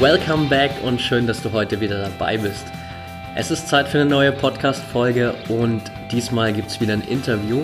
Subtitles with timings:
[0.00, 2.64] Welcome back und schön, dass du heute wieder dabei bist.
[3.36, 7.62] Es ist Zeit für eine neue Podcast-Folge und diesmal gibt es wieder ein Interview.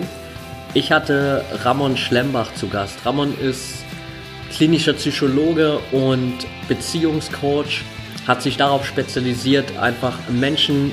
[0.73, 3.05] Ich hatte Ramon Schlembach zu Gast.
[3.05, 3.83] Ramon ist
[4.49, 6.35] klinischer Psychologe und
[6.69, 7.83] Beziehungscoach,
[8.25, 10.91] hat sich darauf spezialisiert, einfach Menschen,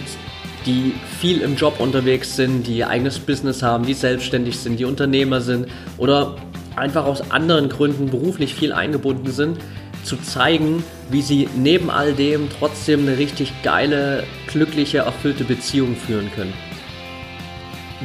[0.66, 4.84] die viel im Job unterwegs sind, die ihr eigenes Business haben, die selbstständig sind, die
[4.84, 6.34] Unternehmer sind oder
[6.74, 9.58] einfach aus anderen Gründen beruflich viel eingebunden sind,
[10.02, 16.30] zu zeigen, wie sie neben all dem trotzdem eine richtig geile, glückliche, erfüllte Beziehung führen
[16.34, 16.52] können.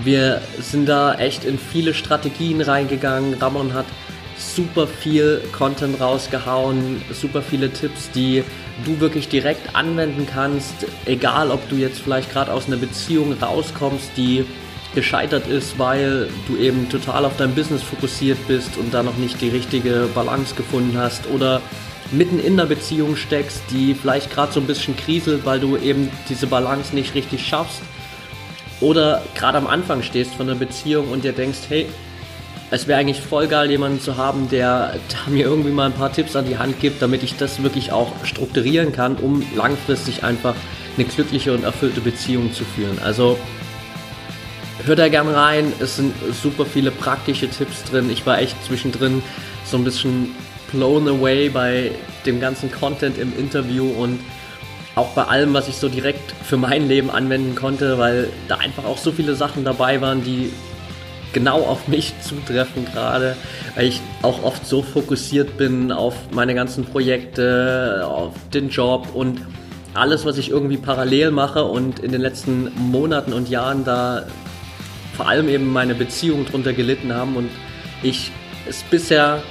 [0.04, 3.36] Wir sind da echt in viele Strategien reingegangen.
[3.36, 3.86] Ramon hat
[4.38, 8.44] super viel Content rausgehauen, super viele Tipps, die
[8.86, 10.74] du wirklich direkt anwenden kannst,
[11.06, 14.46] egal ob du jetzt vielleicht gerade aus einer Beziehung rauskommst, die
[14.96, 19.42] gescheitert ist, weil du eben total auf dein Business fokussiert bist und da noch nicht
[19.42, 21.62] die richtige Balance gefunden hast oder
[22.14, 26.10] mitten in einer Beziehung steckst, die vielleicht gerade so ein bisschen kriselt, weil du eben
[26.30, 27.82] diese Balance nicht richtig schaffst.
[28.80, 31.88] Oder gerade am Anfang stehst von einer Beziehung und dir denkst, hey,
[32.70, 36.12] es wäre eigentlich voll geil, jemanden zu haben, der, der, mir irgendwie mal ein paar
[36.12, 40.56] Tipps an die Hand gibt, damit ich das wirklich auch strukturieren kann, um langfristig einfach
[40.98, 43.00] eine glückliche und erfüllte Beziehung zu führen.
[43.04, 43.38] Also
[44.86, 48.10] hört da gern rein, es sind super viele praktische Tipps drin.
[48.12, 49.24] Ich war echt zwischendrin
[49.66, 50.36] so ein bisschen
[50.74, 51.92] blown away bei
[52.26, 54.20] dem ganzen Content im Interview und
[54.96, 58.86] auch bei allem, was ich so direkt für mein Leben anwenden konnte, weil da einfach
[58.86, 60.52] auch so viele Sachen dabei waren, die
[61.32, 63.36] genau auf mich zutreffen gerade,
[63.76, 69.42] weil ich auch oft so fokussiert bin auf meine ganzen Projekte, auf den Job und
[69.96, 74.26] alles, was ich irgendwie parallel mache und in den letzten Monaten und Jahren da
[75.16, 77.50] vor allem eben meine Beziehungen drunter gelitten haben und
[78.02, 78.32] ich
[78.68, 79.44] es bisher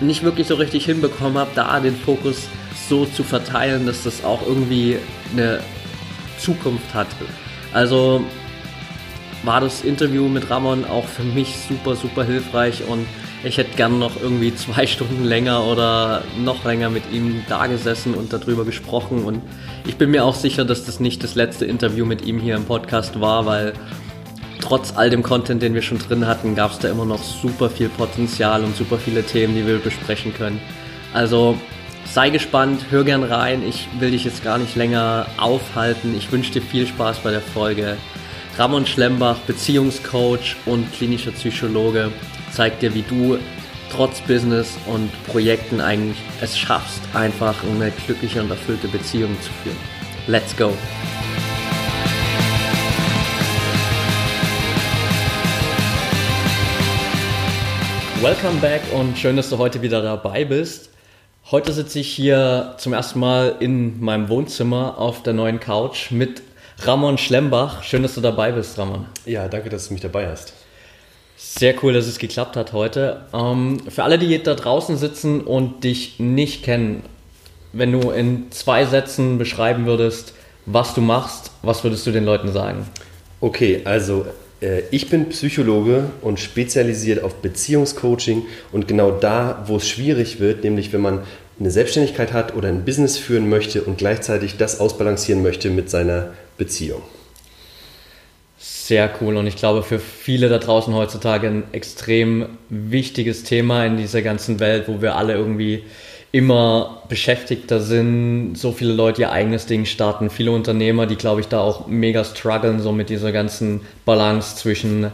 [0.00, 2.48] nicht wirklich so richtig hinbekommen habe, da den Fokus
[2.88, 4.98] so zu verteilen, dass das auch irgendwie
[5.32, 5.60] eine
[6.38, 7.08] Zukunft hat.
[7.72, 8.22] Also
[9.44, 13.06] war das Interview mit Ramon auch für mich super, super hilfreich und
[13.44, 18.14] ich hätte gern noch irgendwie zwei Stunden länger oder noch länger mit ihm da gesessen
[18.14, 19.42] und darüber gesprochen und
[19.86, 22.64] ich bin mir auch sicher, dass das nicht das letzte Interview mit ihm hier im
[22.64, 23.74] Podcast war, weil
[24.60, 27.70] trotz all dem Content, den wir schon drin hatten, gab es da immer noch super
[27.70, 30.60] viel Potenzial und super viele Themen, die wir besprechen können.
[31.12, 31.58] Also
[32.04, 33.62] sei gespannt, hör gern rein.
[33.66, 36.14] Ich will dich jetzt gar nicht länger aufhalten.
[36.16, 37.96] Ich wünsche dir viel Spaß bei der Folge.
[38.56, 42.10] Ramon Schlembach, Beziehungscoach und klinischer Psychologe,
[42.50, 43.38] zeigt dir, wie du
[43.90, 49.76] trotz Business und Projekten eigentlich es schaffst, einfach eine glückliche und erfüllte Beziehung zu führen.
[50.26, 50.72] Let's go!
[58.20, 60.90] Welcome back und schön, dass du heute wieder dabei bist.
[61.52, 66.42] Heute sitze ich hier zum ersten Mal in meinem Wohnzimmer auf der neuen Couch mit
[66.80, 67.84] Ramon Schlembach.
[67.84, 69.06] Schön, dass du dabei bist, Ramon.
[69.24, 70.52] Ja, danke, dass du mich dabei hast.
[71.36, 73.20] Sehr cool, dass es geklappt hat heute.
[73.32, 77.04] Ähm, für alle, die da draußen sitzen und dich nicht kennen,
[77.72, 80.32] wenn du in zwei Sätzen beschreiben würdest,
[80.66, 82.88] was du machst, was würdest du den Leuten sagen?
[83.40, 84.26] Okay, also
[84.90, 90.92] ich bin Psychologe und spezialisiert auf Beziehungscoaching und genau da, wo es schwierig wird, nämlich
[90.92, 91.20] wenn man
[91.60, 96.32] eine Selbstständigkeit hat oder ein Business führen möchte und gleichzeitig das ausbalancieren möchte mit seiner
[96.56, 97.02] Beziehung.
[98.58, 103.96] Sehr cool und ich glaube für viele da draußen heutzutage ein extrem wichtiges Thema in
[103.96, 105.84] dieser ganzen Welt, wo wir alle irgendwie
[106.30, 111.48] immer beschäftigter sind, so viele Leute ihr eigenes Ding starten, viele Unternehmer, die glaube ich
[111.48, 115.10] da auch mega strugglen, so mit dieser ganzen Balance zwischen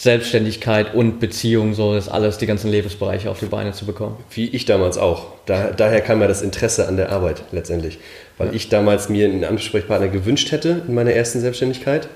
[0.00, 4.16] Selbstständigkeit und Beziehung, so das alles, die ganzen Lebensbereiche auf die Beine zu bekommen.
[4.30, 5.26] Wie ich damals auch.
[5.44, 7.98] Da, daher kam ja das Interesse an der Arbeit letztendlich.
[8.38, 8.54] Weil ja.
[8.54, 12.08] ich damals mir einen Ansprechpartner gewünscht hätte in meiner ersten Selbstständigkeit.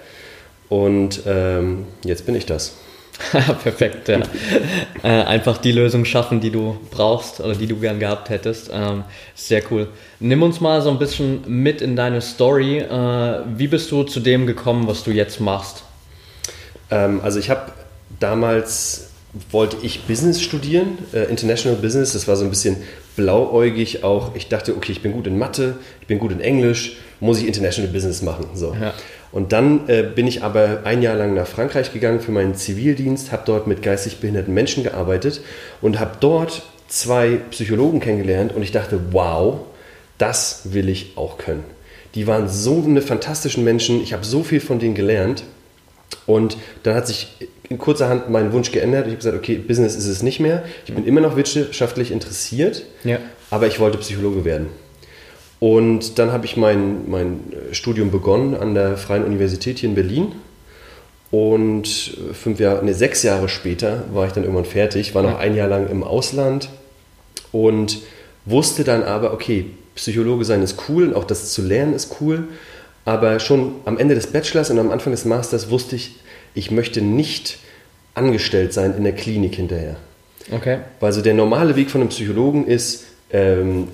[0.71, 2.75] Und ähm, jetzt bin ich das.
[3.63, 4.21] Perfekt, ja.
[5.03, 8.71] äh, einfach die Lösung schaffen, die du brauchst oder die du gern gehabt hättest.
[8.73, 9.89] Ähm, sehr cool.
[10.21, 12.79] Nimm uns mal so ein bisschen mit in deine Story.
[12.79, 15.85] Äh, wie bist du zu dem gekommen, was du jetzt machst?
[16.91, 17.73] Ähm, also ich habe
[18.19, 19.11] damals
[19.51, 22.13] wollte ich Business studieren, äh, International Business.
[22.13, 22.77] Das war so ein bisschen
[23.17, 24.35] blauäugig auch.
[24.35, 27.47] Ich dachte, okay, ich bin gut in Mathe, ich bin gut in Englisch, muss ich
[27.47, 28.47] International Business machen.
[28.55, 28.75] So.
[28.81, 28.95] Ja.
[29.33, 33.33] Und dann äh, bin ich aber ein Jahr lang nach Frankreich gegangen für meinen Zivildienst,
[33.33, 35.41] habe dort mit geistig behinderten Menschen gearbeitet
[35.81, 39.61] und habe dort zwei Psychologen kennengelernt und ich dachte, wow,
[40.19, 41.65] das will ich auch können.
[42.15, 45.43] Die waren so eine fantastischen Menschen, ich habe so viel von denen gelernt
[46.27, 47.29] und dann hat sich
[47.69, 49.07] in kurzer Hand mein Wunsch geändert.
[49.07, 50.65] Ich habe gesagt, okay, Business ist es nicht mehr.
[50.87, 53.19] Ich bin immer noch wirtschaftlich interessiert, ja.
[53.51, 54.69] aber ich wollte Psychologe werden.
[55.61, 57.41] Und dann habe ich mein, mein
[57.73, 60.33] Studium begonnen an der Freien Universität hier in Berlin.
[61.31, 65.57] Und fünf Jahre, nee, sechs Jahre später war ich dann irgendwann fertig, war noch ein
[65.57, 66.69] Jahr lang im Ausland
[67.51, 68.03] und
[68.45, 72.45] wusste dann aber, okay, Psychologe sein ist cool und auch das zu lernen ist cool.
[73.05, 76.17] Aber schon am Ende des Bachelors und am Anfang des Masters wusste ich,
[76.55, 77.59] ich möchte nicht
[78.15, 79.97] angestellt sein in der Klinik hinterher.
[80.53, 80.79] Okay.
[81.01, 83.89] Weil so der normale Weg von einem Psychologen ist, ähm,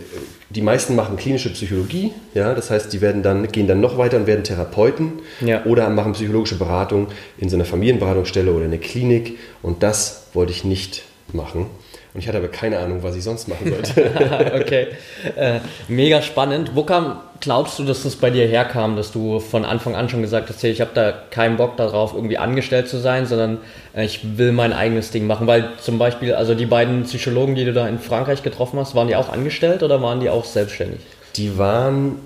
[0.51, 4.17] die meisten machen klinische Psychologie, ja, das heißt, die werden dann, gehen dann noch weiter
[4.17, 5.65] und werden Therapeuten ja.
[5.65, 7.07] oder machen psychologische Beratung
[7.39, 11.67] in so einer Familienberatungsstelle oder in der Klinik und das wollte ich nicht machen.
[12.13, 14.11] Und ich hatte aber keine Ahnung, was ich sonst machen sollte.
[14.61, 14.89] okay.
[15.37, 16.73] Äh, mega spannend.
[16.75, 20.21] Wo kam, glaubst du, dass das bei dir herkam, dass du von Anfang an schon
[20.21, 23.59] gesagt hast, hey, ich habe da keinen Bock darauf, irgendwie angestellt zu sein, sondern
[23.95, 25.47] äh, ich will mein eigenes Ding machen?
[25.47, 29.07] Weil zum Beispiel, also die beiden Psychologen, die du da in Frankreich getroffen hast, waren
[29.07, 31.01] die auch angestellt oder waren die auch selbstständig?
[31.37, 32.17] Die waren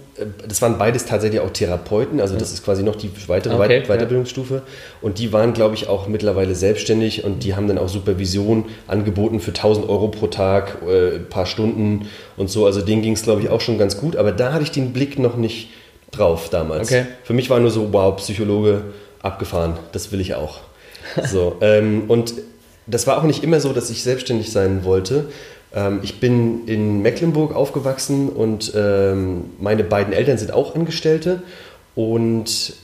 [0.47, 4.55] das waren beides tatsächlich auch Therapeuten, also das ist quasi noch die weitere okay, Weiterbildungsstufe.
[4.55, 4.63] Ja.
[5.03, 9.41] Und die waren, glaube ich, auch mittlerweile selbstständig und die haben dann auch Supervision angeboten
[9.41, 12.65] für 1000 Euro pro Tag, äh, ein paar Stunden und so.
[12.67, 14.17] Also denen ging es, glaube ich, auch schon ganz gut.
[14.17, 15.71] Aber da hatte ich den Blick noch nicht
[16.13, 16.89] drauf damals.
[16.89, 17.07] Okay.
[17.25, 18.83] Für mich war nur so, wow, Psychologe,
[19.21, 20.61] abgefahren, das will ich auch.
[21.27, 22.35] So, ähm, und
[22.87, 25.27] das war auch nicht immer so, dass ich selbstständig sein wollte.
[25.75, 31.43] Ähm, ich bin in Mecklenburg aufgewachsen und ähm, meine beiden Eltern sind auch Angestellte
[31.95, 32.75] und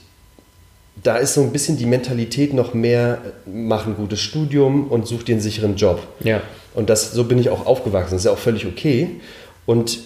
[1.03, 5.23] da ist so ein bisschen die Mentalität noch mehr, mach ein gutes Studium und such
[5.23, 6.05] dir einen sicheren Job.
[6.19, 6.41] Ja.
[6.73, 8.11] Und das, so bin ich auch aufgewachsen.
[8.11, 9.09] Das ist ja auch völlig okay.
[9.65, 9.99] Und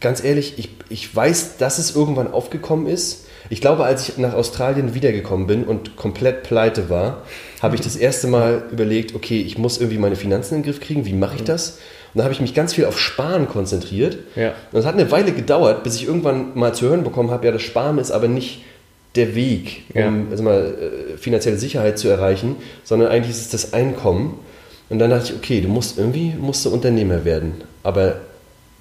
[0.00, 3.26] ganz ehrlich, ich, ich weiß, dass es irgendwann aufgekommen ist.
[3.50, 7.22] Ich glaube, als ich nach Australien wiedergekommen bin und komplett pleite war,
[7.60, 10.80] habe ich das erste Mal überlegt, okay, ich muss irgendwie meine Finanzen in den Griff
[10.80, 11.04] kriegen.
[11.04, 11.46] Wie mache ich mhm.
[11.46, 11.78] das?
[12.14, 14.18] Und dann habe ich mich ganz viel auf Sparen konzentriert.
[14.36, 14.52] Ja.
[14.70, 17.52] Und es hat eine Weile gedauert, bis ich irgendwann mal zu hören bekommen habe, ja,
[17.52, 18.62] das Sparen ist aber nicht
[19.16, 20.12] der Weg, um ja.
[20.30, 20.74] also mal,
[21.12, 24.38] äh, finanzielle Sicherheit zu erreichen, sondern eigentlich ist es das Einkommen.
[24.90, 27.54] Und dann dachte ich, okay, du musst irgendwie musst du Unternehmer werden.
[27.82, 28.16] Aber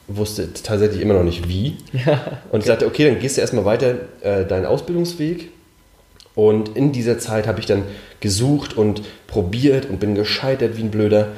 [0.07, 1.77] wusste tatsächlich immer noch nicht wie.
[1.94, 2.38] Ja, okay.
[2.51, 5.50] Und ich dachte, okay, dann gehst du erstmal weiter äh, deinen Ausbildungsweg.
[6.36, 7.83] Und in dieser Zeit habe ich dann
[8.19, 11.29] gesucht und probiert und bin gescheitert wie ein Blöder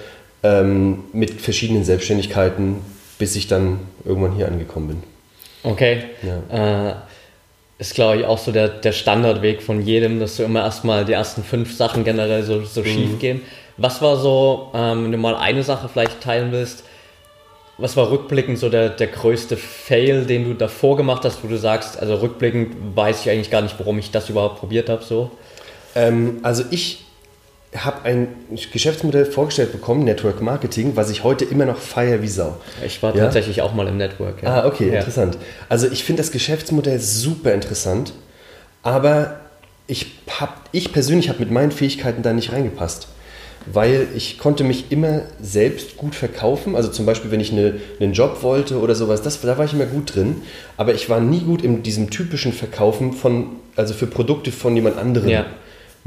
[0.46, 2.78] ähm, mit verschiedenen Selbstständigkeiten,
[3.18, 5.04] bis ich dann irgendwann hier angekommen bin.
[5.64, 6.04] Okay.
[6.22, 6.90] Ja.
[6.90, 6.96] Äh,
[7.78, 11.14] ist, glaube ich, auch so der, der Standardweg von jedem, dass du immer erstmal die
[11.14, 12.86] ersten fünf Sachen generell so, so mhm.
[12.86, 13.42] schief gehen.
[13.78, 16.84] Was war so, ähm, wenn du mal eine Sache vielleicht teilen willst,
[17.78, 21.58] was war rückblickend so der, der größte Fail, den du davor gemacht hast, wo du
[21.58, 25.32] sagst, also rückblickend weiß ich eigentlich gar nicht, warum ich das überhaupt probiert habe, so?
[25.94, 27.05] Ähm, also ich
[27.84, 28.28] habe ein
[28.72, 32.58] Geschäftsmodell vorgestellt bekommen, Network Marketing, was ich heute immer noch feiere wie Sau.
[32.86, 33.24] Ich war ja?
[33.24, 34.44] tatsächlich auch mal im Network.
[34.44, 34.62] Ja.
[34.62, 35.00] Ah, okay, ja.
[35.00, 35.38] interessant.
[35.68, 38.14] Also ich finde das Geschäftsmodell super interessant,
[38.84, 39.40] aber
[39.88, 43.08] ich, hab, ich persönlich habe mit meinen Fähigkeiten da nicht reingepasst.
[43.68, 46.76] Weil ich konnte mich immer selbst gut verkaufen.
[46.76, 49.74] Also zum Beispiel, wenn ich eine, einen Job wollte oder sowas, das, da war ich
[49.74, 50.44] immer gut drin.
[50.78, 54.98] Aber ich war nie gut in diesem typischen Verkaufen von, also für Produkte von jemand
[54.98, 55.30] anderem.
[55.30, 55.46] Ja.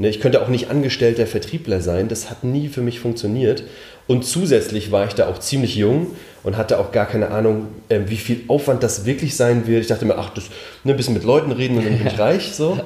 [0.01, 3.63] Ne, ich könnte auch nicht angestellter Vertriebler sein, das hat nie für mich funktioniert.
[4.07, 6.07] Und zusätzlich war ich da auch ziemlich jung
[6.41, 9.81] und hatte auch gar keine Ahnung, ähm, wie viel Aufwand das wirklich sein wird.
[9.81, 10.45] Ich dachte mir, ach, das,
[10.85, 12.53] ne, ein bisschen mit Leuten reden und dann bin ich reich.
[12.53, 12.79] So.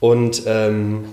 [0.00, 1.04] Und, ähm,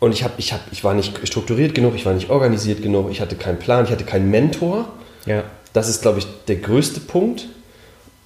[0.00, 3.10] und ich, hab, ich, hab, ich war nicht strukturiert genug, ich war nicht organisiert genug,
[3.10, 4.88] ich hatte keinen Plan, ich hatte keinen Mentor.
[5.26, 5.44] Ja.
[5.74, 7.48] Das ist, glaube ich, der größte Punkt.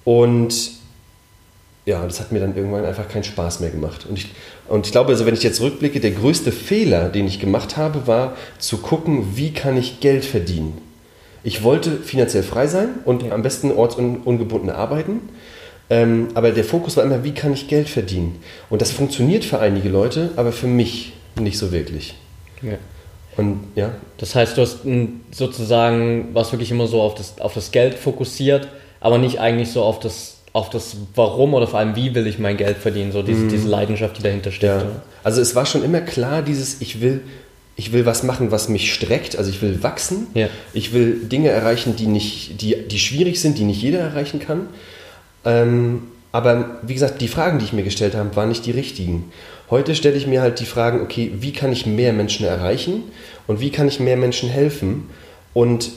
[0.05, 0.71] Und
[1.85, 4.05] ja, das hat mir dann irgendwann einfach keinen Spaß mehr gemacht.
[4.07, 4.27] Und ich,
[4.67, 8.05] und ich glaube, also wenn ich jetzt rückblicke, der größte Fehler, den ich gemacht habe,
[8.07, 10.77] war zu gucken, wie kann ich Geld verdienen.
[11.43, 13.31] Ich wollte finanziell frei sein und ja.
[13.31, 15.21] am besten ortsungebunden arbeiten.
[15.89, 18.41] Ähm, aber der Fokus war immer, wie kann ich Geld verdienen?
[18.69, 22.15] Und das funktioniert für einige Leute, aber für mich nicht so wirklich.
[22.61, 22.77] Ja.
[23.37, 23.91] Und ja.
[24.17, 24.79] Das heißt, du hast
[25.31, 28.67] sozusagen, warst wirklich immer so auf das, auf das Geld fokussiert,
[28.99, 32.39] aber nicht eigentlich so auf das auf das Warum oder vor allem wie will ich
[32.39, 33.49] mein Geld verdienen, so diese, mm.
[33.49, 34.69] diese Leidenschaft, die dahinter steht.
[34.69, 34.85] Ja.
[35.23, 37.21] Also es war schon immer klar, dieses ich will,
[37.77, 40.49] ich will was machen, was mich streckt, also ich will wachsen, Ja.
[40.73, 44.67] ich will Dinge erreichen, die, nicht, die, die schwierig sind, die nicht jeder erreichen kann.
[45.45, 46.03] Ähm,
[46.33, 49.31] aber wie gesagt, die Fragen, die ich mir gestellt habe, waren nicht die richtigen.
[49.69, 53.03] Heute stelle ich mir halt die Fragen, okay, wie kann ich mehr Menschen erreichen
[53.47, 55.09] und wie kann ich mehr Menschen helfen?
[55.53, 55.91] Und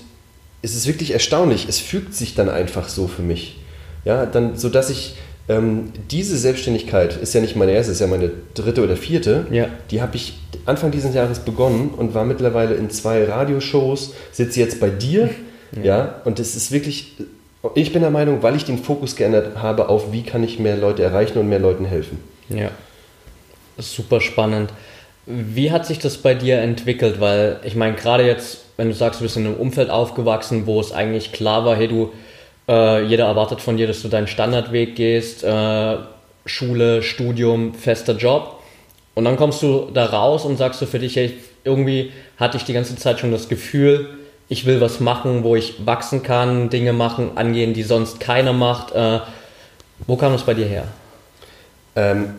[0.62, 3.56] es ist wirklich erstaunlich, es fügt sich dann einfach so für mich.
[4.04, 5.16] Ja, dann, sodass ich
[5.48, 9.66] ähm, diese Selbstständigkeit, ist ja nicht meine erste, ist ja meine dritte oder vierte, Ja.
[9.90, 10.34] die habe ich
[10.66, 15.28] Anfang dieses Jahres begonnen und war mittlerweile in zwei Radioshows, sitze jetzt bei dir,
[15.82, 17.12] ja, und es ist wirklich,
[17.74, 20.76] ich bin der Meinung, weil ich den Fokus geändert habe auf, wie kann ich mehr
[20.76, 22.18] Leute erreichen und mehr Leuten helfen.
[22.48, 22.70] Ja.
[23.78, 24.70] Super spannend.
[25.26, 27.18] Wie hat sich das bei dir entwickelt?
[27.20, 30.78] Weil ich meine, gerade jetzt, wenn du sagst, du bist in einem Umfeld aufgewachsen, wo
[30.80, 32.12] es eigentlich klar war, hey, du,
[32.68, 35.96] äh, jeder erwartet von dir, dass du deinen Standardweg gehst, äh,
[36.46, 38.60] Schule, Studium, fester Job.
[39.14, 42.64] Und dann kommst du da raus und sagst du für dich, hey, irgendwie hatte ich
[42.64, 44.18] die ganze Zeit schon das Gefühl,
[44.48, 48.92] ich will was machen, wo ich wachsen kann, Dinge machen, angehen, die sonst keiner macht.
[48.92, 49.20] Äh,
[50.06, 50.84] wo kam das bei dir her?
[51.96, 52.34] Ähm,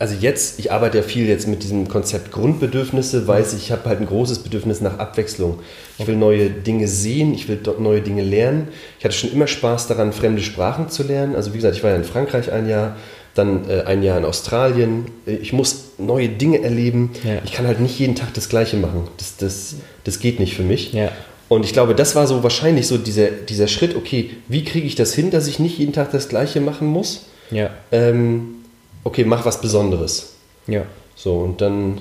[0.00, 3.86] also jetzt, ich arbeite ja viel jetzt mit diesem Konzept Grundbedürfnisse, weiß ich, ich habe
[3.86, 5.60] halt ein großes Bedürfnis nach Abwechslung.
[5.98, 8.68] Ich will neue Dinge sehen, ich will dort neue Dinge lernen.
[8.98, 11.36] Ich hatte schon immer Spaß daran, fremde Sprachen zu lernen.
[11.36, 12.96] Also wie gesagt, ich war ja in Frankreich ein Jahr,
[13.34, 15.04] dann äh, ein Jahr in Australien.
[15.26, 17.10] Äh, Ich muss neue Dinge erleben.
[17.22, 17.42] Ja.
[17.44, 19.06] Ich kann halt nicht jeden Tag das Gleiche machen.
[19.18, 20.94] Das, das, das geht nicht für mich.
[20.94, 21.12] Ja.
[21.50, 24.94] Und ich glaube, das war so wahrscheinlich so dieser, dieser Schritt, okay, wie kriege ich
[24.94, 27.26] das hin, dass ich nicht jeden Tag das Gleiche machen muss?
[27.50, 27.68] Ja.
[27.92, 28.59] ähm,
[29.04, 30.34] okay, mach was Besonderes.
[30.66, 30.82] Ja.
[31.14, 32.00] So, und dann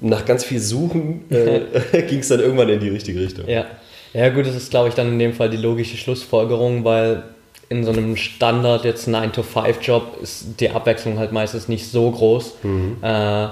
[0.00, 1.60] nach ganz viel Suchen äh,
[2.08, 3.48] ging es dann irgendwann in die richtige Richtung.
[3.48, 3.66] Ja.
[4.14, 7.22] Ja, gut, das ist, glaube ich, dann in dem Fall die logische Schlussfolgerung, weil
[7.70, 12.56] in so einem Standard jetzt 9-to-5-Job ist die Abwechslung halt meistens nicht so groß.
[13.00, 13.48] Äh,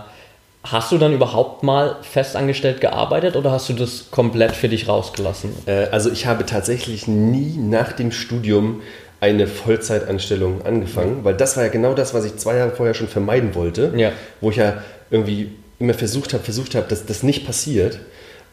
[0.63, 5.55] hast du dann überhaupt mal festangestellt gearbeitet oder hast du das komplett für dich rausgelassen?
[5.67, 8.83] Äh, also ich habe tatsächlich nie nach dem Studium
[9.21, 13.09] eine Vollzeitanstellung angefangen, weil das war ja genau das, was ich zwei Jahre vorher schon
[13.09, 14.13] vermeiden wollte, Ja.
[14.41, 17.99] wo ich ja irgendwie immer versucht habe, versucht habe, dass das nicht passiert.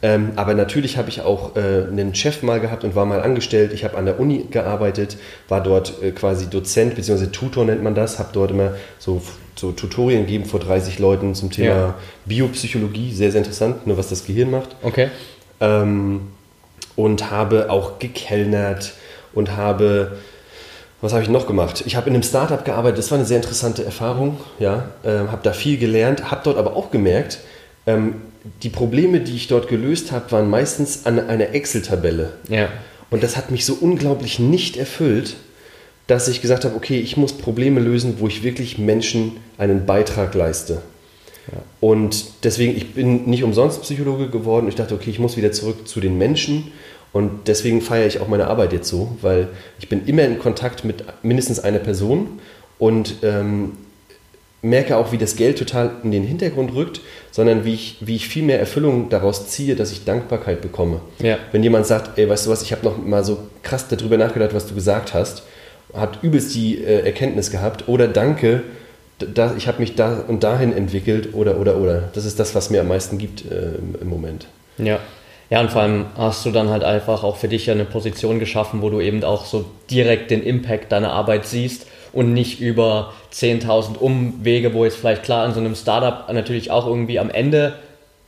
[0.04, 1.60] Ähm, aber natürlich habe ich auch äh,
[1.90, 3.74] einen Chef mal gehabt und war mal angestellt.
[3.74, 7.28] Ich habe an der Uni gearbeitet, war dort äh, quasi Dozent bzw.
[7.28, 9.22] Tutor nennt man das, habe dort immer so,
[9.56, 11.96] so Tutorien gegeben vor 30 Leuten zum Thema Ja.
[12.26, 15.08] Biopsychologie, sehr, sehr interessant, nur was das Gehirn macht Okay.
[15.62, 16.22] ähm,
[16.96, 18.94] und habe auch gekellnert
[19.34, 20.18] und habe,
[21.02, 21.84] was habe ich noch gemacht?
[21.86, 25.42] Ich habe in einem Startup gearbeitet, das war eine sehr interessante Erfahrung, ja, ähm, habe
[25.44, 27.40] da viel gelernt, habe dort aber auch gemerkt,
[27.86, 28.16] ähm,
[28.64, 32.34] die Probleme, die ich dort gelöst habe, waren meistens an einer Excel-Tabelle.
[32.50, 32.70] Ja.
[33.10, 35.36] Und das hat mich so unglaublich nicht erfüllt,
[36.08, 40.34] dass ich gesagt habe, okay, ich muss Probleme lösen, wo ich wirklich Menschen einen Beitrag
[40.34, 40.82] leiste.
[41.80, 44.68] Und deswegen, ich bin nicht umsonst Psychologe geworden.
[44.68, 46.72] Ich dachte, okay, ich muss wieder zurück zu den Menschen.
[47.14, 49.48] Und deswegen feiere ich auch meine Arbeit jetzt so, weil
[49.80, 52.40] ich bin immer in Kontakt mit mindestens einer Person
[52.78, 53.74] und ähm,
[54.62, 58.28] merke auch, wie das Geld total in den Hintergrund rückt, sondern wie ich, wie ich
[58.28, 61.02] viel mehr Erfüllung daraus ziehe, dass ich Dankbarkeit bekomme.
[61.20, 61.38] Ja.
[61.52, 64.54] Wenn jemand sagt, ey, weißt du was, ich habe noch mal so krass darüber nachgedacht,
[64.54, 65.44] was du gesagt hast,
[65.94, 68.64] hat übelst die äh, Erkenntnis gehabt oder danke,
[69.20, 72.10] da, ich habe mich da und dahin entwickelt oder oder oder.
[72.14, 74.48] Das ist das, was mir am meisten gibt äh, im, im Moment.
[74.78, 75.00] Ja.
[75.50, 78.40] Ja, und vor allem hast du dann halt einfach auch für dich ja eine Position
[78.40, 83.14] geschaffen, wo du eben auch so direkt den Impact deiner Arbeit siehst und nicht über
[83.34, 87.76] 10.000 Umwege, wo jetzt vielleicht klar in so einem Startup natürlich auch irgendwie am Ende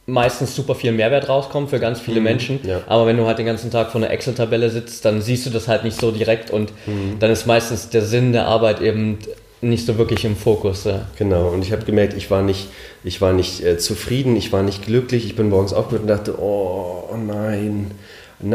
[0.06, 2.60] meistens super viel Mehrwert rauskommt für ganz viele Menschen.
[2.64, 2.82] ja.
[2.88, 5.68] Aber wenn du halt den ganzen Tag vor einer Excel-Tabelle sitzt, dann siehst du das
[5.68, 6.72] halt nicht so direkt und
[7.20, 9.20] dann ist meistens der Sinn der Arbeit eben
[9.62, 10.86] nicht so wirklich im Fokus.
[10.86, 11.08] Ja.
[11.18, 12.70] Genau, und ich habe gemerkt, ich war nicht,
[13.04, 15.26] ich war nicht äh, zufrieden, ich war nicht glücklich.
[15.26, 17.92] Ich bin morgens aufgewacht und dachte, oh, nein.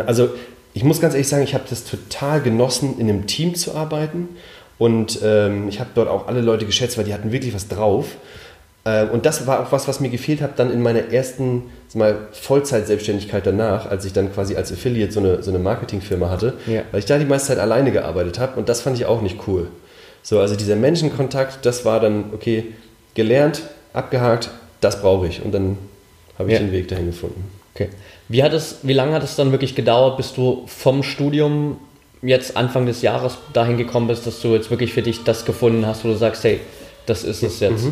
[0.06, 0.30] Also
[0.73, 4.28] ich muss ganz ehrlich sagen, ich habe das total genossen, in einem Team zu arbeiten.
[4.78, 8.06] Und ähm, ich habe dort auch alle Leute geschätzt, weil die hatten wirklich was drauf.
[8.84, 12.26] Äh, und das war auch was, was mir gefehlt hat, dann in meiner ersten mal,
[12.32, 16.82] Vollzeit-Selbstständigkeit danach, als ich dann quasi als Affiliate so eine, so eine Marketingfirma hatte, Ja.
[16.90, 19.38] weil ich da die meiste Zeit alleine gearbeitet habe und das fand ich auch nicht
[19.46, 19.68] cool.
[20.25, 22.73] So, also dieser Menschenkontakt, das war dann, okay,
[23.14, 23.62] gelernt,
[23.93, 24.50] abgehakt,
[24.81, 25.43] das brauche ich.
[25.45, 25.78] Und dann
[26.38, 26.64] habe ich Ja.
[26.64, 27.45] den Weg dahin gefunden.
[27.75, 27.90] Okay.
[28.28, 31.76] Wie, hat es, wie lange hat es dann wirklich gedauert, bis du vom Studium
[32.23, 35.85] jetzt Anfang des Jahres dahin gekommen bist, dass du jetzt wirklich für dich das gefunden
[35.87, 36.61] hast, wo du sagst, hey,
[37.04, 37.85] das ist es jetzt.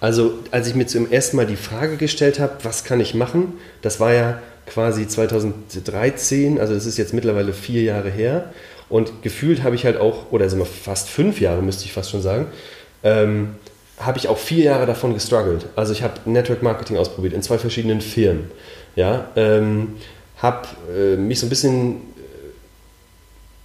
[0.00, 3.52] Also, als ich mir zum ersten Mal die Frage gestellt habe, was kann ich machen,
[3.82, 8.52] das war ja quasi 2013, also das ist jetzt mittlerweile vier Jahre her.
[8.88, 12.10] Und gefühlt habe ich halt auch, oder sagen wir fast fünf Jahre, müsste ich fast
[12.10, 12.46] schon sagen,
[13.02, 13.56] ähm,
[13.98, 15.66] habe ich auch vier Jahre davon gestruggelt.
[15.76, 18.50] Also ich habe Network Marketing ausprobiert in zwei verschiedenen Firmen.
[18.96, 19.96] Ja, ähm,
[20.38, 22.00] habe äh, mich so ein bisschen äh,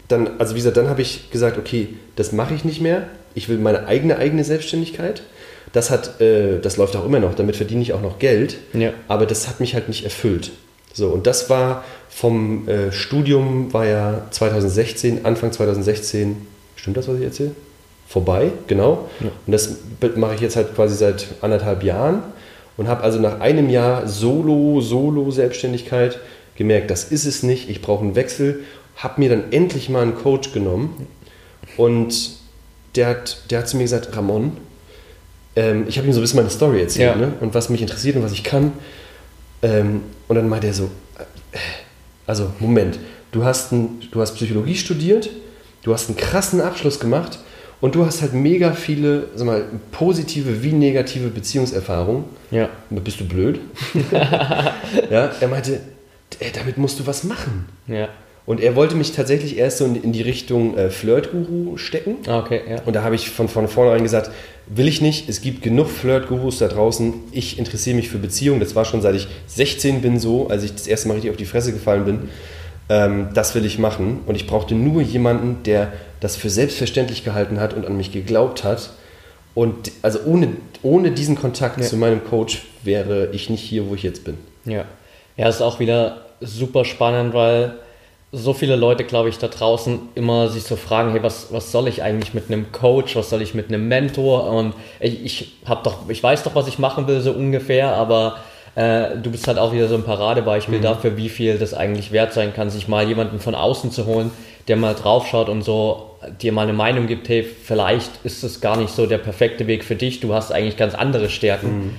[0.08, 3.08] dann, also wie gesagt, dann habe ich gesagt, okay, das mache ich nicht mehr.
[3.36, 5.24] Ich will meine eigene eigene Selbstständigkeit.
[5.72, 7.36] Das hat, äh, das läuft auch immer noch.
[7.36, 8.58] Damit verdiene ich auch noch Geld.
[8.74, 8.92] Ja.
[9.08, 10.52] Aber das hat mich halt nicht erfüllt.
[10.94, 16.48] So und das war vom äh, Studium war ja 2016, Anfang 2016.
[16.76, 17.52] Stimmt das, was ich erzähle?
[18.14, 19.10] vorbei, genau.
[19.20, 19.32] Ja.
[19.46, 19.78] Und das
[20.16, 22.22] mache ich jetzt halt quasi seit anderthalb Jahren
[22.78, 26.20] und habe also nach einem Jahr Solo, Solo-Selbstständigkeit
[26.56, 28.64] gemerkt, das ist es nicht, ich brauche einen Wechsel,
[28.98, 31.08] habe mir dann endlich mal einen Coach genommen
[31.76, 32.34] und
[32.96, 34.58] der hat, der hat zu mir gesagt, Ramon,
[35.56, 37.16] ähm, ich habe ihm so ein bisschen meine Story erzählt ja.
[37.16, 37.34] ne?
[37.42, 38.74] und was mich interessiert und was ich kann.
[39.64, 41.58] Ähm, und dann meinte er so, äh,
[42.28, 43.00] also Moment,
[43.32, 45.30] du hast, ein, du hast Psychologie studiert,
[45.84, 47.40] du hast einen krassen Abschluss gemacht
[47.82, 52.26] und du hast halt mega viele, sag mal, positive wie negative Beziehungserfahrungen.
[52.52, 52.70] Ja.
[52.90, 53.60] Bist du blöd?
[55.10, 55.80] ja, er meinte,
[56.54, 57.68] damit musst du was machen.
[57.88, 58.10] Ja.
[58.46, 62.18] Und er wollte mich tatsächlich erst so in die Richtung äh, Flirt-Guru stecken.
[62.28, 62.82] Ah, okay, ja.
[62.86, 64.32] Und da habe ich von, von vornherein gesagt,
[64.68, 65.30] will ich nicht.
[65.30, 67.14] Es gibt genug Flirt-Gurus da draußen.
[67.32, 68.60] Ich interessiere mich für Beziehungen.
[68.60, 71.38] Das war schon seit ich 16 bin so, als ich das erste Mal richtig auf
[71.38, 72.30] die Fresse gefallen bin.
[72.90, 74.20] Ähm, das will ich machen.
[74.26, 78.66] Und ich brauchte nur jemanden, der das für selbstverständlich gehalten hat und an mich geglaubt
[78.66, 78.92] hat.
[79.56, 80.50] Und also ohne,
[80.82, 81.86] ohne diesen Kontakt ja.
[81.86, 84.38] zu meinem Coach wäre ich nicht hier, wo ich jetzt bin.
[84.66, 84.84] Ja.
[85.38, 87.76] Ja, ist auch wieder super spannend, weil
[88.36, 91.88] so viele Leute, glaube ich, da draußen immer sich so fragen, hey, was, was soll
[91.88, 94.50] ich eigentlich mit einem Coach, was soll ich mit einem Mentor?
[94.50, 98.38] Und ich, ich habe doch, ich weiß doch, was ich machen will, so ungefähr, aber
[98.74, 100.84] äh, du bist halt auch wieder so ein Paradebeispiel mhm.
[100.84, 104.32] dafür, wie viel das eigentlich wert sein kann, sich mal jemanden von außen zu holen,
[104.68, 106.10] der mal draufschaut und so
[106.42, 109.84] dir mal eine Meinung gibt, hey, vielleicht ist es gar nicht so der perfekte Weg
[109.84, 111.68] für dich, du hast eigentlich ganz andere Stärken.
[111.68, 111.96] Mhm.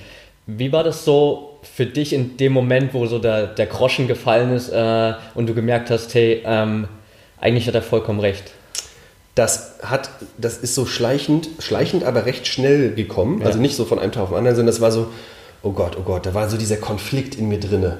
[0.46, 4.52] Wie war das so für dich in dem Moment, wo so der, der Groschen gefallen
[4.52, 6.86] ist äh, und du gemerkt hast, hey, ähm,
[7.40, 8.52] eigentlich hat er vollkommen recht?
[9.34, 13.40] Das hat, das ist so schleichend, schleichend, aber recht schnell gekommen.
[13.40, 13.46] Ja.
[13.46, 15.08] Also nicht so von einem Tag auf den anderen, sondern das war so,
[15.62, 17.98] oh Gott, oh Gott, da war so dieser Konflikt in mir drinne.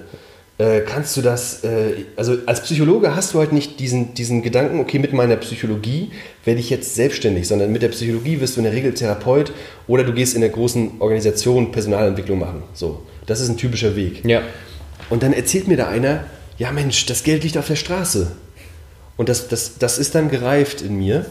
[0.57, 4.79] Äh, kannst du das, äh, also als Psychologe hast du halt nicht diesen, diesen Gedanken,
[4.79, 6.13] okay, mit meiner Psychologie
[6.45, 9.53] werde ich jetzt selbstständig, sondern mit der Psychologie wirst du in der Regel Therapeut
[9.89, 12.63] oder du gehst in der großen Organisation Personalentwicklung machen.
[12.73, 14.25] So, das ist ein typischer Weg.
[14.25, 14.43] Ja.
[15.11, 16.25] Und dann erzählt mir da einer,
[16.57, 18.31] ja Mensch, das Geld liegt auf der Straße.
[19.17, 21.27] Und das, das, das ist dann gereift in mir.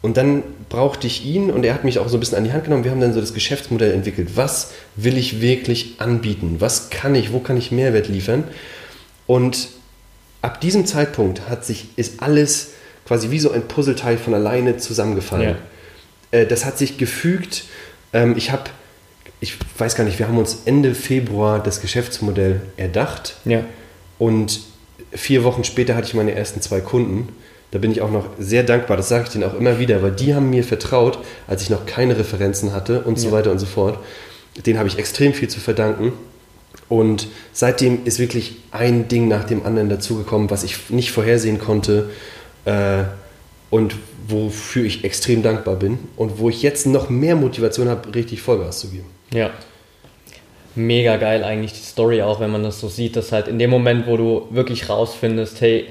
[0.00, 2.52] Und dann brauchte ich ihn und er hat mich auch so ein bisschen an die
[2.52, 2.84] Hand genommen.
[2.84, 4.36] Wir haben dann so das Geschäftsmodell entwickelt.
[4.36, 6.56] Was will ich wirklich anbieten?
[6.60, 7.32] Was kann ich?
[7.32, 8.44] Wo kann ich Mehrwert liefern?
[9.26, 9.68] Und
[10.40, 12.70] ab diesem Zeitpunkt hat sich, ist alles
[13.06, 15.56] quasi wie so ein Puzzleteil von alleine zusammengefallen.
[16.32, 16.38] Ja.
[16.38, 17.64] Äh, das hat sich gefügt.
[18.12, 18.64] Ähm, ich habe,
[19.40, 23.36] ich weiß gar nicht, wir haben uns Ende Februar das Geschäftsmodell erdacht.
[23.44, 23.64] Ja.
[24.18, 24.60] Und
[25.12, 27.30] vier Wochen später hatte ich meine ersten zwei Kunden.
[27.70, 30.12] Da bin ich auch noch sehr dankbar, das sage ich denen auch immer wieder, weil
[30.12, 33.24] die haben mir vertraut, als ich noch keine Referenzen hatte und ja.
[33.24, 33.98] so weiter und so fort.
[34.64, 36.12] Den habe ich extrem viel zu verdanken.
[36.88, 42.08] Und seitdem ist wirklich ein Ding nach dem anderen dazugekommen, was ich nicht vorhersehen konnte
[42.64, 43.04] äh,
[43.70, 43.94] und
[44.26, 48.80] wofür ich extrem dankbar bin und wo ich jetzt noch mehr Motivation habe, richtig Vollgas
[48.80, 49.06] zu geben.
[49.32, 49.50] Ja.
[50.74, 53.70] Mega geil eigentlich die Story auch, wenn man das so sieht, dass halt in dem
[53.70, 55.86] Moment, wo du wirklich rausfindest, hey,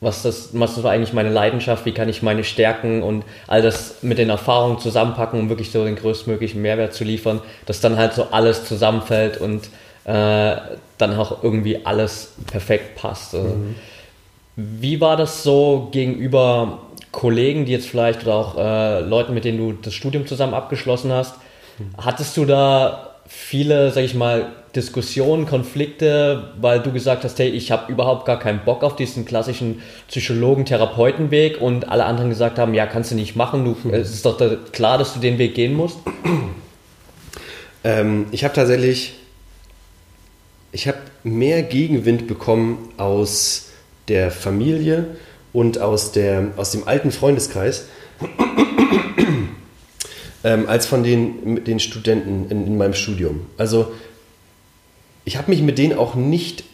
[0.00, 3.60] was das, was das war eigentlich meine Leidenschaft, wie kann ich meine Stärken und all
[3.60, 7.96] das mit den Erfahrungen zusammenpacken, um wirklich so den größtmöglichen Mehrwert zu liefern, dass dann
[7.96, 9.66] halt so alles zusammenfällt und
[10.04, 10.56] äh,
[10.96, 13.34] dann auch irgendwie alles perfekt passt.
[13.34, 13.74] Also, mhm.
[14.56, 16.80] Wie war das so gegenüber
[17.12, 21.12] Kollegen, die jetzt vielleicht oder auch äh, Leuten, mit denen du das Studium zusammen abgeschlossen
[21.12, 21.36] hast?
[21.78, 21.94] Mhm.
[21.98, 27.72] Hattest du da viele, sag ich mal, Diskussionen, Konflikte, weil du gesagt hast, hey, ich
[27.72, 32.86] habe überhaupt gar keinen Bock auf diesen klassischen Psychologen-Therapeuten-Weg und alle anderen gesagt haben, ja,
[32.86, 33.94] kannst du nicht machen, du, hm.
[33.94, 34.38] es ist doch
[34.72, 35.98] klar, dass du den Weg gehen musst?
[37.82, 39.14] Ähm, ich habe tatsächlich,
[40.70, 43.70] ich habe mehr Gegenwind bekommen aus
[44.08, 45.16] der Familie
[45.52, 47.86] und aus, der, aus dem alten Freundeskreis
[50.44, 53.46] ähm, als von den, den Studenten in, in meinem Studium.
[53.56, 53.92] Also
[55.30, 56.64] ich habe mich mit denen auch nicht